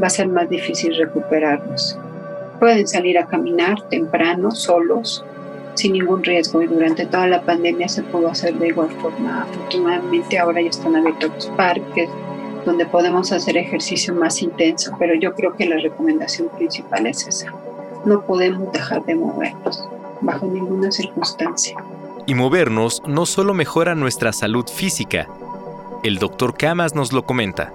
va 0.01 0.07
a 0.07 0.09
ser 0.09 0.29
más 0.29 0.49
difícil 0.49 0.95
recuperarnos. 0.95 1.99
Pueden 2.57 2.87
salir 2.87 3.19
a 3.19 3.27
caminar 3.27 3.81
temprano, 3.89 4.51
solos, 4.51 5.23
sin 5.75 5.93
ningún 5.93 6.23
riesgo 6.23 6.61
y 6.63 6.67
durante 6.67 7.05
toda 7.05 7.27
la 7.27 7.41
pandemia 7.41 7.87
se 7.87 8.01
pudo 8.01 8.29
hacer 8.29 8.55
de 8.55 8.69
igual 8.69 8.89
forma. 9.01 9.43
Afortunadamente 9.43 10.39
ahora 10.39 10.61
ya 10.61 10.69
están 10.69 10.95
abiertos 10.95 11.31
los 11.35 11.47
parques 11.47 12.09
donde 12.65 12.85
podemos 12.85 13.31
hacer 13.31 13.57
ejercicio 13.57 14.13
más 14.13 14.41
intenso, 14.41 14.95
pero 14.97 15.13
yo 15.13 15.33
creo 15.35 15.55
que 15.55 15.67
la 15.67 15.77
recomendación 15.77 16.49
principal 16.49 17.05
es 17.07 17.27
esa. 17.27 17.53
No 18.05 18.21
podemos 18.21 18.71
dejar 18.71 19.05
de 19.05 19.15
movernos 19.15 19.87
bajo 20.21 20.47
ninguna 20.47 20.91
circunstancia. 20.91 21.77
Y 22.25 22.35
movernos 22.35 23.01
no 23.05 23.25
solo 23.25 23.53
mejora 23.53 23.95
nuestra 23.95 24.33
salud 24.33 24.67
física, 24.67 25.27
el 26.03 26.17
doctor 26.19 26.55
Camas 26.57 26.95
nos 26.95 27.13
lo 27.13 27.25
comenta. 27.25 27.73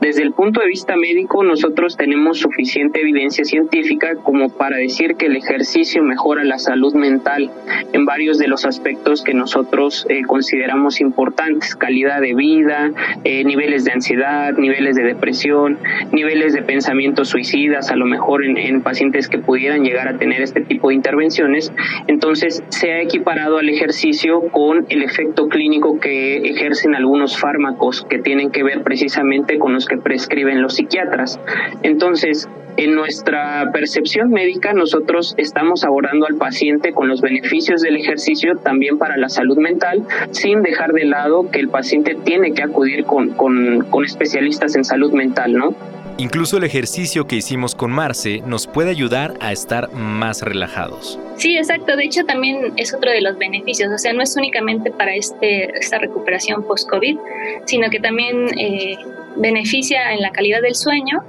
Desde 0.00 0.22
el 0.22 0.32
punto 0.32 0.60
de 0.60 0.66
vista 0.66 0.96
médico, 0.96 1.42
nosotros 1.42 1.96
tenemos 1.96 2.38
suficiente 2.38 3.00
evidencia 3.00 3.44
científica 3.44 4.16
como 4.16 4.50
para 4.50 4.76
decir 4.76 5.14
que 5.16 5.26
el 5.26 5.36
ejercicio 5.36 6.02
mejora 6.02 6.44
la 6.44 6.58
salud 6.58 6.94
mental 6.94 7.50
en 7.92 8.04
varios 8.04 8.38
de 8.38 8.48
los 8.48 8.66
aspectos 8.66 9.22
que 9.22 9.34
nosotros 9.34 10.06
eh, 10.08 10.22
consideramos 10.26 11.00
importantes, 11.00 11.74
calidad 11.76 12.20
de 12.20 12.34
vida, 12.34 12.92
eh, 13.24 13.44
niveles 13.44 13.84
de 13.84 13.92
ansiedad, 13.92 14.52
niveles 14.58 14.96
de 14.96 15.04
depresión, 15.04 15.78
niveles 16.12 16.52
de 16.52 16.62
pensamientos 16.62 17.28
suicidas, 17.28 17.90
a 17.90 17.96
lo 17.96 18.04
mejor 18.04 18.44
en, 18.44 18.58
en 18.58 18.82
pacientes 18.82 19.28
que 19.28 19.38
pudieran 19.38 19.84
llegar 19.84 20.08
a 20.08 20.18
tener 20.18 20.42
este 20.42 20.60
tipo 20.60 20.88
de 20.88 20.94
intervenciones. 20.94 21.72
Entonces, 22.08 22.62
se 22.68 22.92
ha 22.92 23.00
equiparado 23.00 23.58
al 23.58 23.68
ejercicio 23.68 24.40
con 24.50 24.86
el 24.88 25.02
efecto 25.02 25.48
clínico 25.48 25.98
que 25.98 26.38
ejercen 26.38 26.94
algunos 26.94 27.38
fármacos 27.38 28.04
que 28.08 28.18
tienen 28.18 28.50
que 28.50 28.62
ver 28.62 28.82
precisamente 28.82 29.58
con 29.58 29.72
los 29.72 29.83
que 29.86 29.96
prescriben 29.98 30.62
los 30.62 30.74
psiquiatras. 30.74 31.38
Entonces, 31.82 32.48
en 32.76 32.94
nuestra 32.94 33.70
percepción 33.72 34.30
médica, 34.30 34.72
nosotros 34.72 35.34
estamos 35.36 35.84
abordando 35.84 36.26
al 36.26 36.34
paciente 36.34 36.92
con 36.92 37.08
los 37.08 37.20
beneficios 37.20 37.82
del 37.82 37.96
ejercicio 37.96 38.56
también 38.56 38.98
para 38.98 39.16
la 39.16 39.28
salud 39.28 39.58
mental, 39.58 40.02
sin 40.32 40.62
dejar 40.62 40.92
de 40.92 41.04
lado 41.04 41.50
que 41.50 41.60
el 41.60 41.68
paciente 41.68 42.16
tiene 42.24 42.52
que 42.52 42.62
acudir 42.62 43.04
con, 43.04 43.30
con, 43.30 44.04
especialistas 44.04 44.74
en 44.74 44.84
salud 44.84 45.12
mental, 45.12 45.54
¿no? 45.54 45.74
Incluso 46.16 46.58
el 46.58 46.64
ejercicio 46.64 47.26
que 47.26 47.34
hicimos 47.34 47.74
con 47.74 47.90
Marce 47.90 48.40
nos 48.46 48.68
puede 48.68 48.90
ayudar 48.90 49.34
a 49.40 49.50
estar 49.50 49.92
más 49.92 50.42
relajados. 50.42 51.18
Sí, 51.36 51.56
exacto. 51.56 51.96
De 51.96 52.04
hecho, 52.04 52.24
también 52.24 52.72
es 52.76 52.94
otro 52.94 53.10
de 53.10 53.20
los 53.20 53.36
beneficios. 53.36 53.92
O 53.92 53.98
sea, 53.98 54.12
no 54.12 54.22
es 54.22 54.36
únicamente 54.36 54.92
para 54.92 55.14
este, 55.16 55.76
esta 55.76 55.98
recuperación 55.98 56.62
post-COVID, 56.62 57.18
sino 57.64 57.90
que 57.90 57.98
también 57.98 58.46
eh, 58.56 58.96
beneficia 59.36 60.12
en 60.12 60.20
la 60.20 60.30
calidad 60.30 60.62
del 60.62 60.76
sueño 60.76 61.24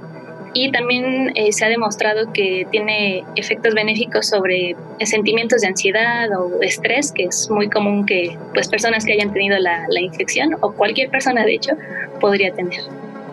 y 0.54 0.70
también 0.70 1.32
eh, 1.34 1.52
se 1.52 1.64
ha 1.64 1.68
demostrado 1.68 2.32
que 2.32 2.66
tiene 2.70 3.24
efectos 3.34 3.74
benéficos 3.74 4.28
sobre 4.28 4.76
sentimientos 5.04 5.62
de 5.62 5.66
ansiedad 5.66 6.28
o 6.38 6.62
estrés, 6.62 7.10
que 7.10 7.24
es 7.24 7.50
muy 7.50 7.68
común 7.68 8.06
que 8.06 8.38
pues, 8.54 8.68
personas 8.68 9.04
que 9.04 9.14
hayan 9.14 9.32
tenido 9.32 9.58
la, 9.58 9.84
la 9.88 10.00
infección 10.00 10.56
o 10.60 10.72
cualquier 10.72 11.10
persona, 11.10 11.44
de 11.44 11.54
hecho, 11.54 11.72
podría 12.20 12.54
tener. 12.54 12.80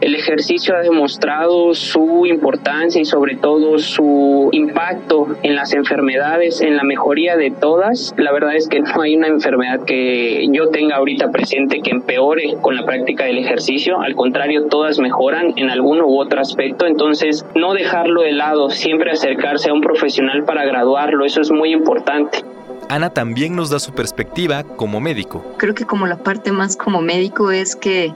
El 0.03 0.15
ejercicio 0.15 0.75
ha 0.75 0.81
demostrado 0.81 1.73
su 1.73 2.25
importancia 2.25 3.01
y 3.01 3.05
sobre 3.05 3.37
todo 3.37 3.79
su 3.79 4.49
impacto 4.51 5.29
en 5.43 5.55
las 5.55 5.73
enfermedades, 5.73 6.59
en 6.59 6.75
la 6.75 6.83
mejoría 6.83 7.37
de 7.37 7.51
todas. 7.51 8.13
La 8.17 8.33
verdad 8.33 8.53
es 8.53 8.67
que 8.67 8.81
no 8.81 9.01
hay 9.01 9.15
una 9.15 9.27
enfermedad 9.27 9.85
que 9.85 10.45
yo 10.51 10.67
tenga 10.71 10.97
ahorita 10.97 11.31
presente 11.31 11.79
que 11.81 11.91
empeore 11.91 12.57
con 12.59 12.75
la 12.75 12.85
práctica 12.85 13.23
del 13.23 13.37
ejercicio. 13.37 14.01
Al 14.01 14.13
contrario, 14.15 14.65
todas 14.65 14.99
mejoran 14.99 15.53
en 15.55 15.69
alguno 15.69 16.05
u 16.05 16.19
otro 16.19 16.41
aspecto. 16.41 16.85
Entonces, 16.85 17.45
no 17.55 17.73
dejarlo 17.73 18.23
de 18.23 18.33
lado, 18.33 18.71
siempre 18.71 19.09
acercarse 19.09 19.69
a 19.69 19.73
un 19.73 19.79
profesional 19.79 20.43
para 20.43 20.65
graduarlo. 20.65 21.23
Eso 21.23 21.39
es 21.39 21.49
muy 21.49 21.71
importante. 21.71 22.43
Ana 22.89 23.09
también 23.09 23.55
nos 23.55 23.69
da 23.69 23.79
su 23.79 23.93
perspectiva 23.93 24.63
como 24.63 24.99
médico. 24.99 25.45
Creo 25.55 25.73
que 25.73 25.85
como 25.85 26.07
la 26.07 26.17
parte 26.17 26.51
más 26.51 26.75
como 26.75 26.99
médico 26.99 27.51
es 27.51 27.77
que 27.77 28.13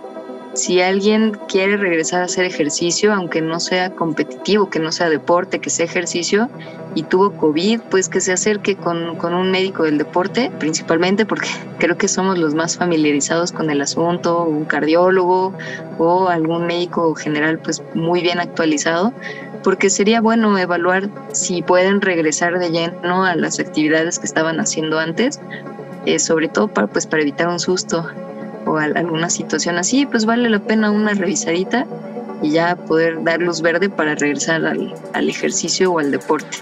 si 0.58 0.82
alguien 0.82 1.38
quiere 1.48 1.78
regresar 1.78 2.22
a 2.22 2.26
hacer 2.26 2.46
ejercicio, 2.46 3.13
aunque 3.13 3.41
no 3.41 3.60
sea 3.60 3.91
competitivo, 3.91 4.70
que 4.70 4.80
no 4.80 4.91
sea 4.91 5.10
deporte, 5.10 5.60
que 5.60 5.70
sea 5.70 5.86
ejercicio, 5.86 6.50
y 6.96 7.04
tuvo 7.04 7.32
COVID, 7.34 7.82
pues 7.91 8.10
que 8.10 8.22
se 8.22 8.34
acerque 8.34 8.76
con, 8.76 9.17
con, 9.17 9.36
un 9.36 9.52
médico 9.52 9.84
del 9.84 10.00
deporte, 10.00 10.52
principalmente 10.58 11.28
porque 11.28 11.50
creo 11.78 11.96
que 11.96 12.08
somos 12.08 12.39
los 12.39 12.56
más 12.56 12.76
familiarizados 12.76 13.52
con 13.52 13.70
el 13.70 13.82
asunto, 13.82 14.43
un 14.46 14.65
cardiólogo 14.65 15.54
o 16.00 16.28
algún 16.28 16.65
médico 16.65 17.13
general 17.13 17.60
pues 17.60 17.84
muy 17.93 18.22
bien 18.22 18.39
actualizado, 18.39 19.13
porque 19.63 19.91
sería 19.91 20.22
bueno 20.22 20.58
evaluar 20.58 21.10
si 21.34 21.62
pueden 21.62 22.02
regresar 22.02 22.58
de 22.58 22.72
lleno 22.72 23.26
a 23.26 23.36
las 23.36 23.60
actividades 23.60 24.17
que 24.17 24.26
estaban 24.26 24.60
haciendo 24.60 24.98
antes, 24.98 25.39
eh, 26.08 26.17
sobre 26.17 26.48
todo 26.48 26.67
para, 26.67 26.88
pues, 26.88 27.06
para 27.06 27.22
evitar 27.22 27.48
un 27.48 27.60
susto 27.60 28.10
o 28.68 28.78
alguna 28.78 29.30
situación 29.30 29.78
así, 29.78 30.06
pues 30.06 30.26
vale 30.26 30.50
la 30.50 30.60
pena 30.60 30.92
una 30.92 31.14
revisadita 31.14 31.86
y 32.42 32.52
ya 32.52 32.76
poder 32.76 33.24
dar 33.24 33.42
luz 33.42 33.62
verde 33.62 33.90
para 33.90 34.16
regresar 34.16 34.66
al, 34.66 34.94
al 35.14 35.30
ejercicio 35.30 35.92
o 35.92 36.00
al 36.00 36.12
deporte. 36.12 36.58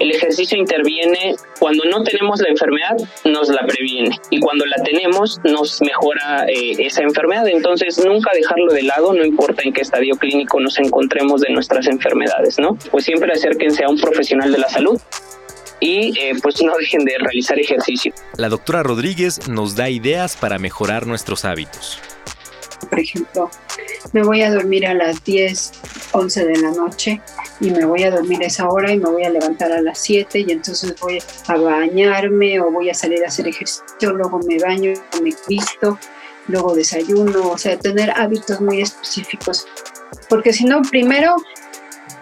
El 0.00 0.10
ejercicio 0.10 0.58
interviene 0.58 1.36
cuando 1.60 1.84
no 1.84 2.02
tenemos 2.02 2.40
la 2.40 2.48
enfermedad, 2.48 2.96
nos 3.24 3.48
la 3.48 3.64
previene 3.66 4.18
y 4.30 4.40
cuando 4.40 4.66
la 4.66 4.76
tenemos 4.82 5.40
nos 5.44 5.80
mejora 5.82 6.46
eh, 6.48 6.74
esa 6.78 7.02
enfermedad. 7.02 7.46
Entonces 7.46 8.04
nunca 8.04 8.32
dejarlo 8.34 8.72
de 8.72 8.82
lado, 8.82 9.12
no 9.12 9.24
importa 9.24 9.62
en 9.62 9.72
qué 9.72 9.82
estadio 9.82 10.16
clínico 10.16 10.58
nos 10.60 10.78
encontremos 10.78 11.42
de 11.42 11.50
nuestras 11.50 11.86
enfermedades, 11.86 12.58
¿no? 12.58 12.76
Pues 12.90 13.04
siempre 13.04 13.32
acérquense 13.32 13.84
a 13.84 13.88
un 13.88 13.98
profesional 13.98 14.50
de 14.50 14.58
la 14.58 14.68
salud 14.68 15.00
y 15.80 16.18
eh, 16.18 16.34
pues 16.42 16.62
no 16.62 16.76
dejen 16.76 17.04
de 17.04 17.16
realizar 17.18 17.58
ejercicio. 17.58 18.12
La 18.36 18.48
doctora 18.48 18.82
Rodríguez 18.82 19.48
nos 19.48 19.74
da 19.74 19.88
ideas 19.90 20.36
para 20.36 20.58
mejorar 20.58 21.06
nuestros 21.06 21.44
hábitos. 21.44 22.00
Por 22.88 23.00
ejemplo, 23.00 23.50
me 24.12 24.22
voy 24.22 24.42
a 24.42 24.52
dormir 24.52 24.86
a 24.86 24.94
las 24.94 25.24
10, 25.24 25.72
11 26.12 26.44
de 26.44 26.56
la 26.58 26.70
noche 26.70 27.20
y 27.60 27.70
me 27.70 27.84
voy 27.84 28.02
a 28.02 28.10
dormir 28.10 28.42
esa 28.42 28.68
hora 28.68 28.92
y 28.92 28.98
me 28.98 29.08
voy 29.08 29.24
a 29.24 29.30
levantar 29.30 29.72
a 29.72 29.80
las 29.80 29.98
7 29.98 30.40
y 30.40 30.52
entonces 30.52 30.94
voy 31.00 31.22
a 31.46 31.56
bañarme 31.56 32.60
o 32.60 32.70
voy 32.70 32.90
a 32.90 32.94
salir 32.94 33.24
a 33.24 33.28
hacer 33.28 33.48
ejercicio, 33.48 34.12
luego 34.12 34.40
me 34.46 34.58
baño, 34.58 34.92
me 35.22 35.34
visto, 35.48 35.98
luego 36.48 36.74
desayuno, 36.74 37.50
o 37.50 37.58
sea, 37.58 37.78
tener 37.78 38.10
hábitos 38.10 38.60
muy 38.60 38.82
específicos. 38.82 39.66
Porque 40.28 40.52
si 40.52 40.64
no, 40.64 40.82
primero 40.82 41.36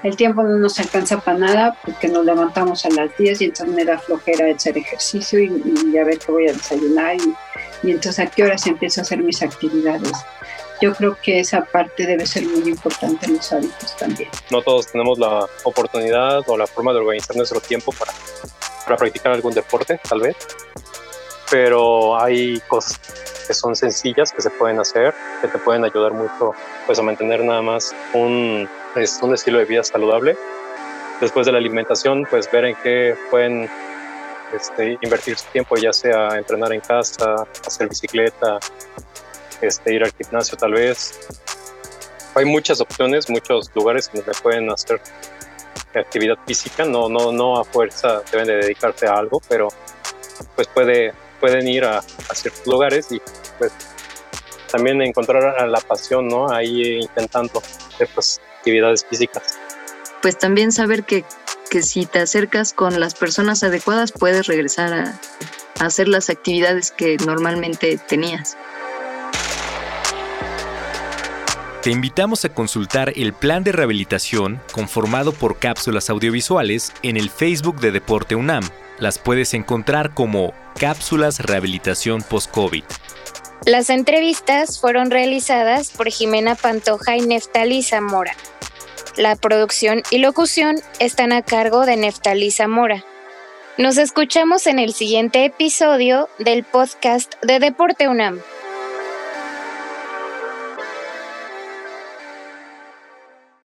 el 0.02 0.16
tiempo 0.16 0.42
no 0.42 0.58
nos 0.58 0.78
alcanza 0.80 1.20
para 1.20 1.38
nada 1.38 1.78
porque 1.84 2.08
nos 2.08 2.24
levantamos 2.24 2.84
a 2.84 2.90
las 2.90 3.16
10 3.16 3.40
y 3.40 3.44
entonces 3.46 3.74
me 3.74 3.84
da 3.84 3.98
flojera 3.98 4.52
hacer 4.54 4.76
ejercicio 4.76 5.38
y, 5.38 5.62
y 5.92 5.98
a 5.98 6.04
ver 6.04 6.18
qué 6.18 6.32
voy 6.32 6.48
a 6.48 6.52
desayunar 6.52 7.16
y, 7.16 7.90
entonces 7.90 8.18
a 8.24 8.30
qué 8.30 8.44
horas 8.44 8.66
empiezo 8.66 9.00
a 9.00 9.02
hacer 9.02 9.18
mis 9.18 9.42
actividades. 9.42 10.12
Yo 10.80 10.94
creo 10.94 11.16
que 11.22 11.38
esa 11.38 11.64
parte 11.64 12.06
debe 12.06 12.26
ser 12.26 12.44
muy 12.44 12.68
importante 12.68 13.26
en 13.26 13.36
los 13.36 13.52
hábitos 13.52 13.96
también. 13.96 14.28
No 14.50 14.62
todos 14.62 14.90
tenemos 14.90 15.18
la 15.18 15.46
oportunidad 15.64 16.40
o 16.48 16.56
la 16.56 16.66
forma 16.66 16.92
de 16.92 16.98
organizar 16.98 17.36
nuestro 17.36 17.60
tiempo 17.60 17.92
para, 17.92 18.12
para 18.84 18.96
practicar 18.96 19.32
algún 19.32 19.54
deporte, 19.54 20.00
tal 20.08 20.20
vez, 20.20 20.36
pero 21.50 22.20
hay 22.20 22.60
cosas 22.66 23.00
que 23.46 23.54
son 23.54 23.76
sencillas 23.76 24.32
que 24.32 24.42
se 24.42 24.50
pueden 24.50 24.80
hacer, 24.80 25.14
que 25.40 25.48
te 25.48 25.58
pueden 25.58 25.84
ayudar 25.84 26.12
mucho 26.12 26.54
pues, 26.86 26.98
a 26.98 27.02
mantener 27.02 27.44
nada 27.44 27.62
más 27.62 27.94
un, 28.14 28.68
es 28.96 29.18
un 29.22 29.34
estilo 29.34 29.58
de 29.58 29.64
vida 29.64 29.82
saludable. 29.82 30.36
Después 31.20 31.46
de 31.46 31.52
la 31.52 31.58
alimentación, 31.58 32.26
pues 32.28 32.50
ver 32.50 32.64
en 32.64 32.76
qué 32.82 33.16
pueden 33.30 33.70
este, 34.52 34.98
invertir 35.00 35.38
su 35.38 35.46
tiempo, 35.50 35.76
ya 35.76 35.92
sea 35.92 36.36
entrenar 36.36 36.72
en 36.72 36.80
casa, 36.80 37.46
hacer 37.66 37.88
bicicleta, 37.88 38.58
este, 39.60 39.94
ir 39.94 40.02
al 40.02 40.12
gimnasio 40.12 40.56
tal 40.56 40.72
vez. 40.72 41.18
Hay 42.34 42.44
muchas 42.44 42.80
opciones, 42.80 43.28
muchos 43.30 43.70
lugares 43.74 44.10
donde 44.12 44.32
pueden 44.42 44.70
hacer 44.70 45.00
actividad 45.94 46.38
física, 46.46 46.84
no, 46.84 47.08
no, 47.08 47.32
no 47.32 47.58
a 47.58 47.64
fuerza 47.64 48.22
deben 48.30 48.46
de 48.46 48.56
dedicarse 48.56 49.06
a 49.06 49.14
algo, 49.14 49.40
pero 49.48 49.68
pues 50.56 50.66
puede, 50.68 51.12
pueden 51.42 51.66
ir 51.66 51.84
a, 51.84 52.02
ciertos 52.32 52.64
lugares 52.68 53.10
y 53.10 53.20
pues 53.58 53.72
también 54.70 55.02
encontrar 55.02 55.68
la 55.68 55.80
pasión, 55.80 56.28
¿no? 56.28 56.48
Ahí 56.48 57.00
intentando 57.00 57.60
pues, 58.14 58.40
actividades 58.58 59.04
físicas. 59.04 59.58
Pues 60.22 60.38
también 60.38 60.70
saber 60.70 61.02
que, 61.02 61.24
que 61.68 61.82
si 61.82 62.06
te 62.06 62.20
acercas 62.20 62.72
con 62.72 63.00
las 63.00 63.14
personas 63.14 63.64
adecuadas 63.64 64.12
puedes 64.12 64.46
regresar 64.46 64.94
a 64.94 65.20
hacer 65.84 66.06
las 66.06 66.30
actividades 66.30 66.92
que 66.92 67.16
normalmente 67.26 67.98
tenías. 67.98 68.56
Te 71.82 71.90
invitamos 71.90 72.44
a 72.44 72.48
consultar 72.54 73.12
el 73.16 73.32
plan 73.32 73.64
de 73.64 73.72
rehabilitación 73.72 74.60
conformado 74.70 75.32
por 75.32 75.58
cápsulas 75.58 76.10
audiovisuales 76.10 76.92
en 77.02 77.16
el 77.16 77.28
Facebook 77.28 77.80
de 77.80 77.90
Deporte 77.90 78.36
UNAM. 78.36 78.62
Las 79.00 79.18
puedes 79.18 79.52
encontrar 79.52 80.14
como 80.14 80.54
Cápsulas 80.78 81.40
Rehabilitación 81.40 82.22
Post-COVID. 82.22 82.84
Las 83.66 83.90
entrevistas 83.90 84.80
fueron 84.80 85.10
realizadas 85.10 85.90
por 85.90 86.08
Jimena 86.08 86.54
Pantoja 86.54 87.16
y 87.16 87.22
Neftalí 87.22 87.82
Zamora. 87.82 88.36
La 89.16 89.34
producción 89.34 90.04
y 90.12 90.18
locución 90.18 90.76
están 91.00 91.32
a 91.32 91.42
cargo 91.42 91.84
de 91.84 91.96
Neftalí 91.96 92.52
Zamora. 92.52 93.04
Nos 93.76 93.98
escuchamos 93.98 94.68
en 94.68 94.78
el 94.78 94.92
siguiente 94.92 95.44
episodio 95.44 96.28
del 96.38 96.62
podcast 96.62 97.34
de 97.42 97.58
Deporte 97.58 98.06
UNAM. 98.06 98.38